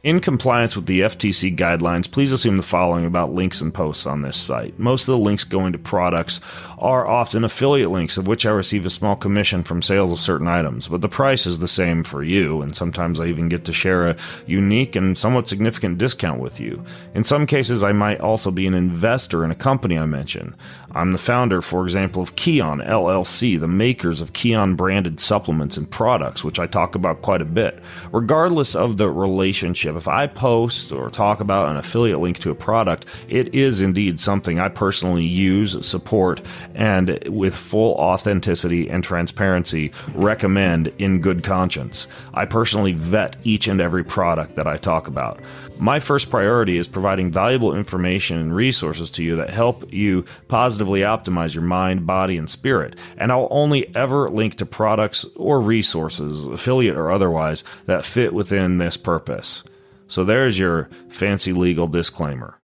[0.03, 4.21] In compliance with the FTC guidelines, please assume the following about links and posts on
[4.21, 4.77] this site.
[4.77, 6.41] Most of the links going to products
[6.83, 10.49] are often affiliate links, of which I receive a small commission from sales of certain
[10.49, 13.73] items, but the price is the same for you, and sometimes I even get to
[13.73, 16.83] share a unique and somewhat significant discount with you.
[17.15, 20.55] In some cases, I might also be an investor in a company I mention.
[20.91, 25.89] I'm the founder, for example, of Kion LLC, the makers of Kion branded supplements and
[25.89, 27.81] products, which I talk about quite a bit.
[28.11, 32.55] Regardless of the relationship, if I post or talk about an affiliate link to a
[32.55, 36.41] product, it is indeed something I personally use, support,
[36.75, 42.07] and with full authenticity and transparency recommend in good conscience.
[42.33, 45.39] I personally vet each and every product that I talk about.
[45.79, 51.01] My first priority is providing valuable information and resources to you that help you positively
[51.01, 52.95] optimize your mind, body, and spirit.
[53.17, 58.77] And I'll only ever link to products or resources, affiliate or otherwise, that fit within
[58.77, 59.63] this purpose.
[60.07, 62.59] So there's your fancy legal disclaimer.